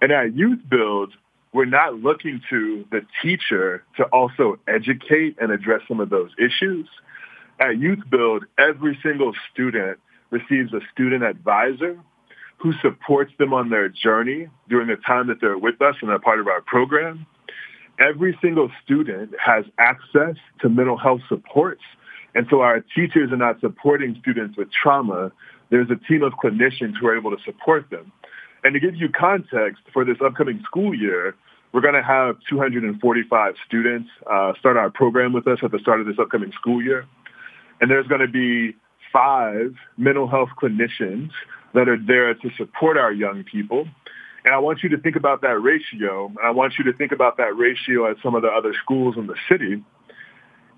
And 0.00 0.12
at 0.12 0.34
YouthBuild, 0.34 1.08
we're 1.52 1.64
not 1.64 1.94
looking 1.94 2.40
to 2.50 2.84
the 2.90 3.00
teacher 3.22 3.84
to 3.96 4.04
also 4.04 4.58
educate 4.68 5.36
and 5.40 5.50
address 5.50 5.80
some 5.88 6.00
of 6.00 6.10
those 6.10 6.30
issues. 6.38 6.88
At 7.60 7.78
Youth 7.78 8.00
Build, 8.10 8.44
every 8.58 8.98
single 9.02 9.32
student 9.52 9.98
receives 10.30 10.72
a 10.72 10.80
student 10.92 11.24
advisor 11.24 11.98
who 12.58 12.72
supports 12.82 13.32
them 13.38 13.54
on 13.54 13.70
their 13.70 13.88
journey 13.88 14.48
during 14.68 14.88
the 14.88 14.96
time 14.96 15.28
that 15.28 15.40
they're 15.40 15.58
with 15.58 15.80
us 15.80 15.94
and 16.02 16.10
are 16.10 16.18
part 16.18 16.40
of 16.40 16.48
our 16.48 16.60
program 16.60 17.26
every 17.98 18.38
single 18.40 18.70
student 18.84 19.34
has 19.44 19.64
access 19.78 20.36
to 20.60 20.68
mental 20.68 20.96
health 20.96 21.20
supports. 21.28 21.82
And 22.34 22.46
so 22.50 22.60
our 22.60 22.80
teachers 22.80 23.32
are 23.32 23.36
not 23.36 23.60
supporting 23.60 24.16
students 24.20 24.56
with 24.56 24.68
trauma. 24.70 25.32
There's 25.70 25.90
a 25.90 25.96
team 26.08 26.22
of 26.22 26.34
clinicians 26.34 26.94
who 27.00 27.06
are 27.06 27.16
able 27.16 27.36
to 27.36 27.42
support 27.44 27.90
them. 27.90 28.12
And 28.68 28.74
to 28.74 28.80
give 28.80 28.96
you 28.96 29.08
context, 29.08 29.82
for 29.94 30.04
this 30.04 30.18
upcoming 30.22 30.62
school 30.62 30.94
year, 30.94 31.34
we're 31.72 31.80
going 31.80 31.94
to 31.94 32.02
have 32.02 32.36
245 32.50 33.54
students 33.66 34.10
uh, 34.30 34.52
start 34.60 34.76
our 34.76 34.90
program 34.90 35.32
with 35.32 35.46
us 35.46 35.60
at 35.62 35.72
the 35.72 35.78
start 35.78 36.02
of 36.02 36.06
this 36.06 36.18
upcoming 36.18 36.52
school 36.52 36.82
year. 36.82 37.06
And 37.80 37.90
there's 37.90 38.06
going 38.08 38.20
to 38.20 38.28
be 38.28 38.76
five 39.10 39.74
mental 39.96 40.28
health 40.28 40.50
clinicians 40.60 41.30
that 41.72 41.88
are 41.88 41.96
there 41.96 42.34
to 42.34 42.50
support 42.58 42.98
our 42.98 43.10
young 43.10 43.42
people. 43.42 43.88
And 44.44 44.52
I 44.52 44.58
want 44.58 44.82
you 44.82 44.90
to 44.90 44.98
think 44.98 45.16
about 45.16 45.40
that 45.40 45.62
ratio. 45.62 46.30
I 46.44 46.50
want 46.50 46.74
you 46.78 46.84
to 46.84 46.92
think 46.92 47.12
about 47.12 47.38
that 47.38 47.56
ratio 47.56 48.10
at 48.10 48.18
some 48.22 48.34
of 48.34 48.42
the 48.42 48.48
other 48.48 48.74
schools 48.82 49.16
in 49.16 49.28
the 49.28 49.36
city. 49.48 49.82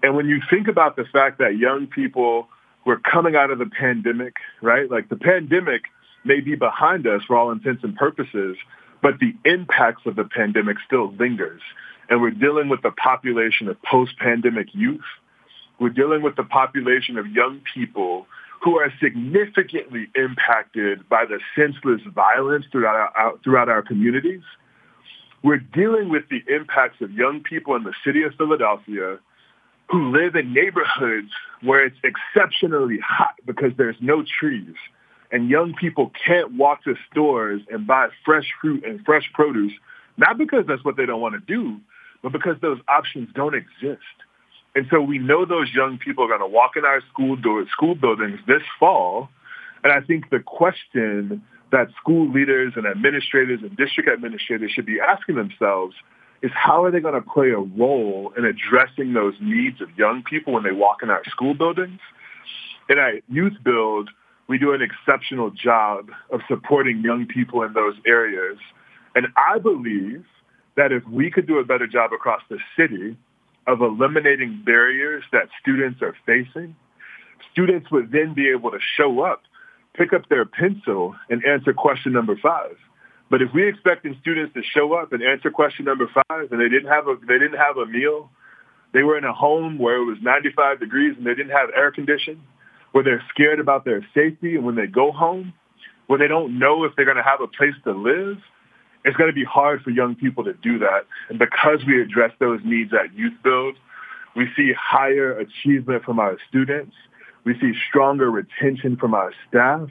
And 0.04 0.14
when 0.14 0.28
you 0.28 0.40
think 0.48 0.68
about 0.68 0.94
the 0.94 1.06
fact 1.12 1.40
that 1.40 1.56
young 1.56 1.88
people 1.88 2.46
were 2.86 3.00
coming 3.00 3.34
out 3.34 3.50
of 3.50 3.58
the 3.58 3.66
pandemic, 3.66 4.36
right? 4.62 4.88
Like 4.88 5.08
the 5.08 5.16
pandemic 5.16 5.86
may 6.24 6.40
be 6.40 6.54
behind 6.54 7.06
us 7.06 7.22
for 7.26 7.36
all 7.36 7.50
intents 7.50 7.84
and 7.84 7.96
purposes, 7.96 8.56
but 9.02 9.18
the 9.18 9.34
impacts 9.44 10.02
of 10.06 10.16
the 10.16 10.24
pandemic 10.24 10.76
still 10.86 11.12
lingers. 11.18 11.62
And 12.08 12.20
we're 12.20 12.30
dealing 12.30 12.68
with 12.68 12.82
the 12.82 12.90
population 12.90 13.68
of 13.68 13.80
post-pandemic 13.82 14.68
youth. 14.74 15.00
We're 15.78 15.90
dealing 15.90 16.22
with 16.22 16.36
the 16.36 16.44
population 16.44 17.16
of 17.16 17.26
young 17.28 17.60
people 17.74 18.26
who 18.62 18.78
are 18.78 18.92
significantly 19.00 20.08
impacted 20.14 21.08
by 21.08 21.24
the 21.24 21.40
senseless 21.56 22.02
violence 22.14 22.66
throughout 22.70 23.12
our, 23.16 23.38
throughout 23.42 23.68
our 23.68 23.82
communities. 23.82 24.42
We're 25.42 25.58
dealing 25.58 26.10
with 26.10 26.24
the 26.28 26.42
impacts 26.54 27.00
of 27.00 27.10
young 27.12 27.42
people 27.42 27.74
in 27.74 27.84
the 27.84 27.94
city 28.04 28.22
of 28.24 28.34
Philadelphia 28.34 29.18
who 29.88 30.10
live 30.10 30.36
in 30.36 30.52
neighborhoods 30.52 31.30
where 31.62 31.84
it's 31.84 31.96
exceptionally 32.04 32.98
hot 32.98 33.34
because 33.46 33.72
there's 33.78 33.96
no 34.00 34.22
trees. 34.22 34.74
And 35.32 35.48
young 35.48 35.74
people 35.74 36.10
can't 36.26 36.52
walk 36.56 36.84
to 36.84 36.96
stores 37.10 37.62
and 37.70 37.86
buy 37.86 38.08
fresh 38.24 38.46
fruit 38.60 38.84
and 38.84 39.04
fresh 39.04 39.30
produce, 39.32 39.72
not 40.16 40.38
because 40.38 40.64
that's 40.66 40.84
what 40.84 40.96
they 40.96 41.06
don't 41.06 41.20
want 41.20 41.34
to 41.34 41.40
do, 41.40 41.80
but 42.22 42.32
because 42.32 42.56
those 42.60 42.78
options 42.88 43.28
don't 43.34 43.54
exist. 43.54 44.02
And 44.74 44.86
so 44.90 45.00
we 45.00 45.18
know 45.18 45.44
those 45.44 45.68
young 45.74 45.98
people 45.98 46.24
are 46.24 46.28
going 46.28 46.40
to 46.40 46.46
walk 46.46 46.76
in 46.76 46.84
our 46.84 47.00
school 47.12 47.36
doors, 47.36 47.68
school 47.72 47.94
buildings 47.94 48.38
this 48.46 48.62
fall. 48.78 49.28
And 49.82 49.92
I 49.92 50.00
think 50.00 50.30
the 50.30 50.40
question 50.40 51.42
that 51.72 51.88
school 52.00 52.30
leaders 52.30 52.74
and 52.76 52.86
administrators 52.86 53.60
and 53.62 53.76
district 53.76 54.08
administrators 54.08 54.70
should 54.72 54.86
be 54.86 54.98
asking 55.00 55.36
themselves 55.36 55.94
is 56.42 56.50
how 56.54 56.84
are 56.84 56.90
they 56.90 57.00
going 57.00 57.14
to 57.14 57.20
play 57.20 57.50
a 57.50 57.58
role 57.58 58.32
in 58.36 58.44
addressing 58.44 59.12
those 59.12 59.34
needs 59.40 59.80
of 59.80 59.88
young 59.96 60.22
people 60.22 60.54
when 60.54 60.62
they 60.62 60.72
walk 60.72 61.02
in 61.02 61.10
our 61.10 61.22
school 61.26 61.54
buildings? 61.54 62.00
And 62.88 62.98
at 62.98 63.28
YouthBuild, 63.30 64.08
we 64.50 64.58
do 64.58 64.74
an 64.74 64.82
exceptional 64.82 65.50
job 65.50 66.10
of 66.30 66.40
supporting 66.48 67.02
young 67.02 67.24
people 67.24 67.62
in 67.62 67.72
those 67.72 67.94
areas. 68.04 68.58
And 69.14 69.28
I 69.36 69.58
believe 69.58 70.24
that 70.76 70.90
if 70.90 71.06
we 71.06 71.30
could 71.30 71.46
do 71.46 71.58
a 71.58 71.64
better 71.64 71.86
job 71.86 72.12
across 72.12 72.42
the 72.50 72.58
city, 72.76 73.16
of 73.66 73.80
eliminating 73.80 74.62
barriers 74.64 75.22
that 75.32 75.48
students 75.60 76.02
are 76.02 76.16
facing, 76.26 76.74
students 77.52 77.90
would 77.90 78.10
then 78.10 78.34
be 78.34 78.48
able 78.48 78.70
to 78.72 78.78
show 78.96 79.20
up, 79.20 79.42
pick 79.94 80.12
up 80.12 80.28
their 80.28 80.44
pencil, 80.44 81.14
and 81.28 81.44
answer 81.44 81.72
question 81.72 82.12
number 82.12 82.36
five. 82.36 82.76
But 83.30 83.42
if 83.42 83.50
we 83.54 83.68
expected 83.68 84.16
students 84.20 84.54
to 84.54 84.62
show 84.62 84.94
up 84.94 85.12
and 85.12 85.22
answer 85.22 85.50
question 85.50 85.84
number 85.84 86.08
five, 86.08 86.50
and 86.50 86.60
they 86.60 86.68
didn't 86.68 86.88
have 86.88 87.06
a 87.06 87.16
they 87.28 87.38
didn't 87.38 87.58
have 87.58 87.76
a 87.76 87.86
meal, 87.86 88.28
they 88.92 89.04
were 89.04 89.16
in 89.16 89.24
a 89.24 89.32
home 89.32 89.78
where 89.78 89.98
it 89.98 90.04
was 90.04 90.18
95 90.20 90.80
degrees 90.80 91.14
and 91.16 91.24
they 91.24 91.34
didn't 91.34 91.52
have 91.52 91.70
air 91.76 91.92
conditioning, 91.92 92.42
where 92.92 93.04
they're 93.04 93.22
scared 93.28 93.60
about 93.60 93.84
their 93.84 94.06
safety, 94.14 94.56
and 94.56 94.64
when 94.64 94.74
they 94.74 94.86
go 94.86 95.12
home, 95.12 95.52
where 96.06 96.18
they 96.18 96.28
don't 96.28 96.58
know 96.58 96.84
if 96.84 96.92
they're 96.96 97.04
going 97.04 97.16
to 97.16 97.22
have 97.22 97.40
a 97.40 97.46
place 97.46 97.74
to 97.84 97.92
live, 97.92 98.38
it's 99.04 99.16
going 99.16 99.30
to 99.30 99.34
be 99.34 99.44
hard 99.44 99.82
for 99.82 99.90
young 99.90 100.14
people 100.14 100.44
to 100.44 100.52
do 100.54 100.78
that. 100.80 101.06
And 101.28 101.38
because 101.38 101.84
we 101.86 102.02
address 102.02 102.32
those 102.38 102.60
needs 102.64 102.92
at 102.92 103.16
YouthBuild, 103.16 103.74
we 104.36 104.48
see 104.56 104.72
higher 104.78 105.38
achievement 105.38 106.04
from 106.04 106.18
our 106.18 106.36
students. 106.48 106.94
We 107.44 107.54
see 107.60 107.72
stronger 107.88 108.30
retention 108.30 108.96
from 108.96 109.14
our 109.14 109.32
staff. 109.48 109.88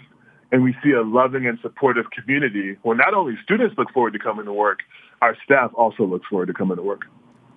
And 0.52 0.64
we 0.64 0.76
see 0.84 0.92
a 0.92 1.04
loving 1.04 1.46
and 1.46 1.60
supportive 1.62 2.10
community 2.12 2.78
where 2.82 2.96
not 2.98 3.14
only 3.14 3.36
students 3.44 3.78
look 3.78 3.92
forward 3.92 4.14
to 4.14 4.20
coming 4.20 4.46
to 4.46 4.54
work, 4.54 4.80
our 5.22 5.38
staff 5.44 5.72
also 5.74 6.04
looks 6.04 6.28
forward 6.28 6.48
to 6.48 6.54
coming 6.54 6.78
to 6.78 6.84
work. 6.84 7.06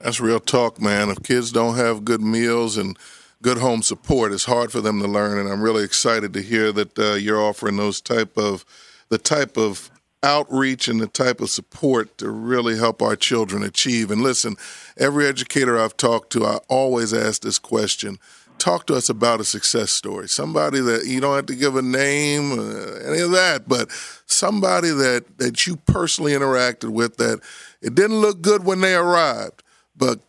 That's 0.01 0.21
real 0.21 0.41
talk, 0.41 0.81
man. 0.81 1.09
If 1.09 1.23
kids 1.23 1.53
don't 1.53 1.77
have 1.77 2.05
good 2.05 2.21
meals 2.21 2.77
and 2.77 2.99
good 3.43 3.59
home 3.59 3.83
support, 3.83 4.33
it's 4.33 4.45
hard 4.45 4.73
for 4.73 4.81
them 4.81 5.01
to 5.01 5.09
learn. 5.09 5.39
And 5.39 5.49
I'm 5.49 5.61
really 5.61 5.85
excited 5.85 6.33
to 6.33 6.41
hear 6.41 6.73
that 6.73 6.99
uh, 6.99 7.15
you're 7.15 7.43
offering 7.43 7.77
those 7.77 8.01
type 8.01 8.39
of 8.39 8.65
the 9.09 9.19
type 9.19 9.59
of 9.59 9.91
outreach 10.23 10.89
and 10.89 11.01
the 11.01 11.09
type 11.09 11.41
of 11.41 11.51
support 11.51 12.17
to 12.19 12.31
really 12.31 12.79
help 12.79 13.03
our 13.03 13.17
children 13.17 13.63
achieve. 13.63 14.11
And 14.11 14.23
listen, 14.23 14.57
every 14.97 15.27
educator 15.27 15.79
I've 15.79 15.97
talked 15.97 16.31
to, 16.33 16.47
I 16.47 16.59
always 16.69 17.13
ask 17.13 17.43
this 17.43 17.59
question. 17.59 18.19
Talk 18.59 18.87
to 18.87 18.95
us 18.95 19.09
about 19.09 19.41
a 19.41 19.45
success 19.45 19.91
story. 19.91 20.29
Somebody 20.29 20.79
that 20.81 21.07
you 21.07 21.21
don't 21.21 21.35
have 21.35 21.47
to 21.47 21.57
give 21.57 21.75
a 21.75 21.83
name, 21.83 22.53
uh, 22.53 23.01
any 23.05 23.21
of 23.21 23.33
that, 23.33 23.65
but 23.67 23.91
somebody 24.27 24.91
that, 24.91 25.39
that 25.39 25.67
you 25.67 25.77
personally 25.77 26.33
interacted 26.33 26.91
with 26.91 27.17
that 27.17 27.41
it 27.81 27.97
didn't 27.97 28.21
look 28.21 28.41
good 28.41 28.65
when 28.65 28.81
they 28.81 28.95
arrived, 28.95 29.65
but 29.97 30.21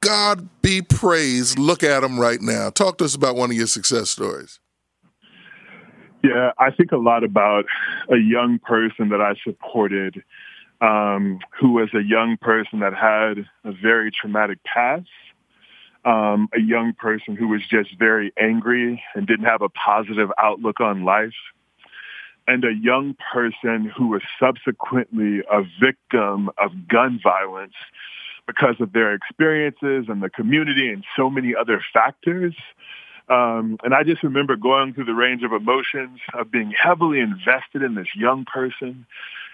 God 0.00 0.48
be 0.62 0.80
praised. 0.80 1.58
Look 1.58 1.82
at 1.82 2.00
them 2.00 2.18
right 2.18 2.40
now. 2.40 2.70
Talk 2.70 2.98
to 2.98 3.04
us 3.04 3.14
about 3.14 3.36
one 3.36 3.50
of 3.50 3.56
your 3.56 3.66
success 3.66 4.10
stories. 4.10 4.58
Yeah, 6.22 6.52
I 6.58 6.70
think 6.70 6.92
a 6.92 6.96
lot 6.96 7.24
about 7.24 7.64
a 8.10 8.16
young 8.16 8.58
person 8.58 9.08
that 9.10 9.20
I 9.20 9.34
supported 9.42 10.22
um, 10.80 11.38
who 11.58 11.72
was 11.72 11.90
a 11.94 12.02
young 12.02 12.36
person 12.40 12.80
that 12.80 12.94
had 12.94 13.46
a 13.64 13.72
very 13.72 14.10
traumatic 14.10 14.58
past, 14.64 15.08
um, 16.04 16.48
a 16.54 16.60
young 16.60 16.94
person 16.94 17.36
who 17.36 17.48
was 17.48 17.60
just 17.70 17.98
very 17.98 18.32
angry 18.38 19.02
and 19.14 19.26
didn't 19.26 19.44
have 19.44 19.62
a 19.62 19.68
positive 19.68 20.30
outlook 20.38 20.80
on 20.80 21.04
life, 21.04 21.34
and 22.46 22.64
a 22.64 22.72
young 22.72 23.14
person 23.32 23.90
who 23.94 24.08
was 24.08 24.22
subsequently 24.38 25.40
a 25.50 25.62
victim 25.78 26.50
of 26.58 26.88
gun 26.88 27.20
violence 27.22 27.74
because 28.50 28.76
of 28.80 28.92
their 28.92 29.14
experiences 29.14 30.06
and 30.08 30.22
the 30.22 30.30
community 30.30 30.88
and 30.90 31.04
so 31.16 31.30
many 31.30 31.54
other 31.54 31.82
factors 31.92 32.54
um, 33.30 33.78
and 33.84 33.94
I 33.94 34.02
just 34.02 34.24
remember 34.24 34.56
going 34.56 34.92
through 34.92 35.04
the 35.04 35.14
range 35.14 35.44
of 35.44 35.52
emotions 35.52 36.18
of 36.34 36.50
being 36.50 36.72
heavily 36.76 37.20
invested 37.20 37.82
in 37.82 37.94
this 37.94 38.08
young 38.14 38.44
person 38.44 39.06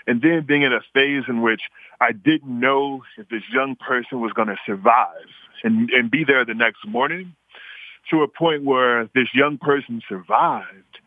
and 0.07 0.23
then 0.23 0.47
being 0.47 0.63
in 0.63 0.73
a 0.73 0.81
phase 0.95 1.25
in 1.29 1.43
which 1.43 1.61
I 2.01 2.13
didn't 2.13 2.59
know 2.59 3.03
if 3.19 3.29
this 3.29 3.43
young 3.53 3.77
person 3.77 4.21
was 4.21 4.33
going 4.33 4.49
to 4.49 4.57
survive 4.65 5.29
and, 5.63 5.91
and 5.91 6.11
be 6.11 6.25
there 6.25 6.45
the 6.47 6.55
next 6.55 6.87
morning 6.87 7.35
to 8.11 8.23
a 8.23 8.29
point 8.29 8.65
where 8.65 9.11
this 9.15 9.29
young 9.35 9.59
person 9.59 10.01
survived. 10.09 11.01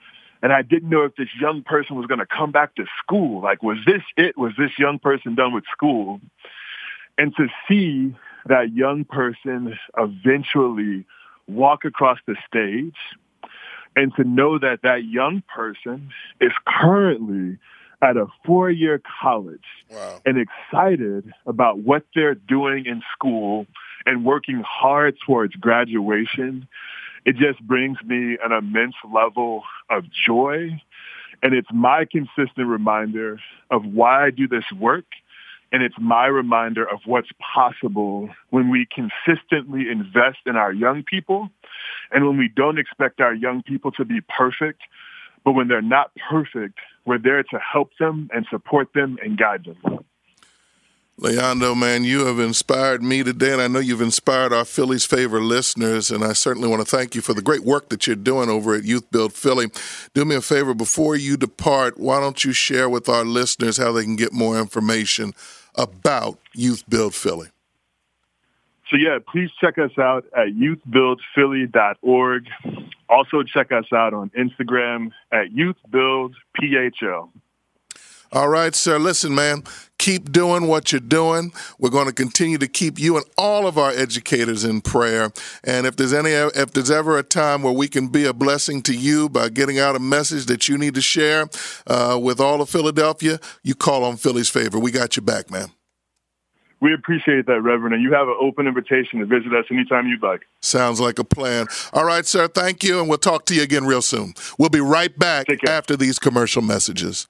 And 0.43 0.53
I 0.53 0.61
didn't 0.61 0.89
know 0.89 1.03
if 1.03 1.15
this 1.15 1.29
young 1.41 1.63
person 1.63 1.95
was 1.95 2.05
going 2.05 2.19
to 2.19 2.25
come 2.25 2.51
back 2.51 2.75
to 2.75 2.85
school. 3.03 3.41
Like, 3.41 3.63
was 3.63 3.77
this 3.85 4.03
it? 4.15 4.37
Was 4.37 4.53
this 4.57 4.71
young 4.77 4.99
person 4.99 5.35
done 5.35 5.53
with 5.53 5.65
school? 5.71 6.21
And 7.19 7.35
to 7.35 7.47
see 7.67 8.15
that 8.45 8.73
young 8.73 9.03
person 9.03 9.77
eventually 9.97 11.05
walk 11.49 11.83
across 11.83 12.17
the 12.25 12.35
stage 12.47 12.95
and 13.93 14.15
to 14.15 14.23
know 14.23 14.57
that 14.57 14.83
that 14.83 15.03
young 15.03 15.43
person 15.53 16.11
is 16.39 16.53
currently 16.65 17.57
at 18.01 18.15
a 18.15 18.27
four-year 18.45 19.01
college 19.21 19.65
wow. 19.91 20.21
and 20.25 20.37
excited 20.37 21.29
about 21.45 21.79
what 21.79 22.03
they're 22.15 22.35
doing 22.35 22.85
in 22.85 23.01
school 23.13 23.67
and 24.05 24.23
working 24.23 24.63
hard 24.65 25.17
towards 25.25 25.53
graduation, 25.55 26.69
it 27.25 27.35
just 27.35 27.59
brings 27.67 27.97
me 28.05 28.37
an 28.41 28.53
immense 28.53 28.95
level 29.13 29.63
of 29.89 30.05
joy. 30.09 30.81
And 31.43 31.53
it's 31.53 31.67
my 31.73 32.05
consistent 32.09 32.67
reminder 32.67 33.41
of 33.69 33.83
why 33.83 34.27
I 34.27 34.29
do 34.29 34.47
this 34.47 34.63
work 34.77 35.05
and 35.71 35.83
it's 35.83 35.95
my 35.99 36.25
reminder 36.25 36.83
of 36.87 36.99
what's 37.05 37.29
possible 37.53 38.29
when 38.49 38.69
we 38.69 38.87
consistently 38.93 39.85
invest 39.89 40.39
in 40.45 40.55
our 40.55 40.73
young 40.73 41.03
people 41.03 41.49
and 42.11 42.25
when 42.25 42.37
we 42.37 42.47
don't 42.47 42.79
expect 42.79 43.21
our 43.21 43.33
young 43.33 43.61
people 43.63 43.91
to 43.91 44.05
be 44.05 44.19
perfect. 44.21 44.81
But 45.45 45.53
when 45.53 45.67
they're 45.67 45.81
not 45.81 46.11
perfect, 46.29 46.79
we're 47.05 47.19
there 47.19 47.43
to 47.43 47.59
help 47.59 47.91
them 47.99 48.29
and 48.33 48.45
support 48.49 48.89
them 48.93 49.17
and 49.23 49.37
guide 49.37 49.65
them. 49.65 49.99
Le'Yondo, 51.19 51.75
man, 51.75 52.05
you 52.05 52.25
have 52.27 52.39
inspired 52.39 53.03
me 53.03 53.23
today, 53.23 53.51
and 53.51 53.61
I 53.61 53.67
know 53.67 53.79
you've 53.79 53.99
inspired 53.99 54.53
our 54.53 54.63
Philly's 54.63 55.05
favorite 55.05 55.41
listeners, 55.41 56.11
and 56.11 56.23
I 56.23 56.31
certainly 56.31 56.69
want 56.69 56.81
to 56.81 56.89
thank 56.89 57.13
you 57.13 57.19
for 57.19 57.33
the 57.33 57.41
great 57.41 57.65
work 57.65 57.89
that 57.89 58.07
you're 58.07 58.15
doing 58.15 58.49
over 58.49 58.73
at 58.73 58.83
YouthBuild 58.83 59.33
Philly. 59.33 59.67
Do 60.13 60.23
me 60.23 60.35
a 60.35 60.41
favor, 60.41 60.73
before 60.73 61.17
you 61.17 61.35
depart, 61.35 61.97
why 61.99 62.21
don't 62.21 62.45
you 62.45 62.53
share 62.53 62.87
with 62.87 63.09
our 63.09 63.25
listeners 63.25 63.75
how 63.75 63.91
they 63.91 64.03
can 64.03 64.15
get 64.15 64.31
more 64.31 64.57
information 64.57 65.33
about 65.75 66.39
YouthBuild 66.55 67.13
Philly? 67.13 67.49
So 68.89 68.97
yeah, 68.97 69.19
please 69.31 69.51
check 69.61 69.77
us 69.77 69.91
out 69.99 70.25
at 70.35 70.47
youthbuildphilly.org. 70.47 72.47
Also 73.07 73.43
check 73.43 73.71
us 73.71 73.85
out 73.93 74.13
on 74.13 74.31
Instagram 74.31 75.11
at 75.31 75.51
youthbuildphl. 75.51 77.29
All 78.31 78.47
right, 78.47 78.75
sir. 78.75 78.99
Listen, 78.99 79.33
man, 79.33 79.63
keep 79.97 80.31
doing 80.31 80.67
what 80.67 80.91
you're 80.91 81.01
doing. 81.01 81.51
We're 81.79 81.89
going 81.89 82.05
to 82.05 82.13
continue 82.13 82.59
to 82.59 82.67
keep 82.67 82.99
you 82.99 83.17
and 83.17 83.25
all 83.39 83.65
of 83.65 83.79
our 83.79 83.89
educators 83.89 84.63
in 84.63 84.81
prayer. 84.81 85.31
And 85.63 85.87
if 85.87 85.95
there's 85.95 86.13
any, 86.13 86.29
if 86.29 86.71
there's 86.71 86.91
ever 86.91 87.17
a 87.17 87.23
time 87.23 87.63
where 87.63 87.73
we 87.73 87.87
can 87.87 88.07
be 88.07 88.25
a 88.25 88.33
blessing 88.33 88.83
to 88.83 88.93
you 88.93 89.29
by 89.29 89.49
getting 89.49 89.79
out 89.79 89.95
a 89.95 89.99
message 89.99 90.45
that 90.45 90.69
you 90.69 90.77
need 90.77 90.93
to 90.93 91.01
share 91.01 91.47
uh, 91.87 92.19
with 92.21 92.39
all 92.39 92.61
of 92.61 92.69
Philadelphia, 92.69 93.39
you 93.63 93.73
call 93.73 94.03
on 94.03 94.15
Philly's 94.15 94.49
favor. 94.49 94.77
We 94.77 94.91
got 94.91 95.15
you 95.15 95.23
back, 95.23 95.49
man. 95.49 95.71
We 96.81 96.93
appreciate 96.93 97.45
that, 97.47 97.61
Reverend. 97.61 97.95
And 97.95 98.03
you 98.03 98.13
have 98.13 98.27
an 98.27 98.37
open 98.39 98.67
invitation 98.67 99.19
to 99.19 99.25
visit 99.25 99.53
us 99.53 99.65
anytime 99.71 100.07
you'd 100.07 100.23
like. 100.23 100.41
Sounds 100.61 101.01
like 101.01 101.19
a 101.19 101.23
plan. 101.23 101.65
All 101.93 102.05
right, 102.05 102.25
sir. 102.25 102.47
Thank 102.47 102.83
you. 102.83 102.99
And 102.99 103.09
we'll 103.09 103.17
talk 103.17 103.45
to 103.47 103.55
you 103.55 103.63
again 103.63 103.85
real 103.85 104.01
soon. 104.03 104.33
We'll 104.57 104.69
be 104.69 104.79
right 104.79 105.17
back 105.17 105.47
after 105.67 105.97
these 105.97 106.19
commercial 106.19 106.61
messages. 106.61 107.27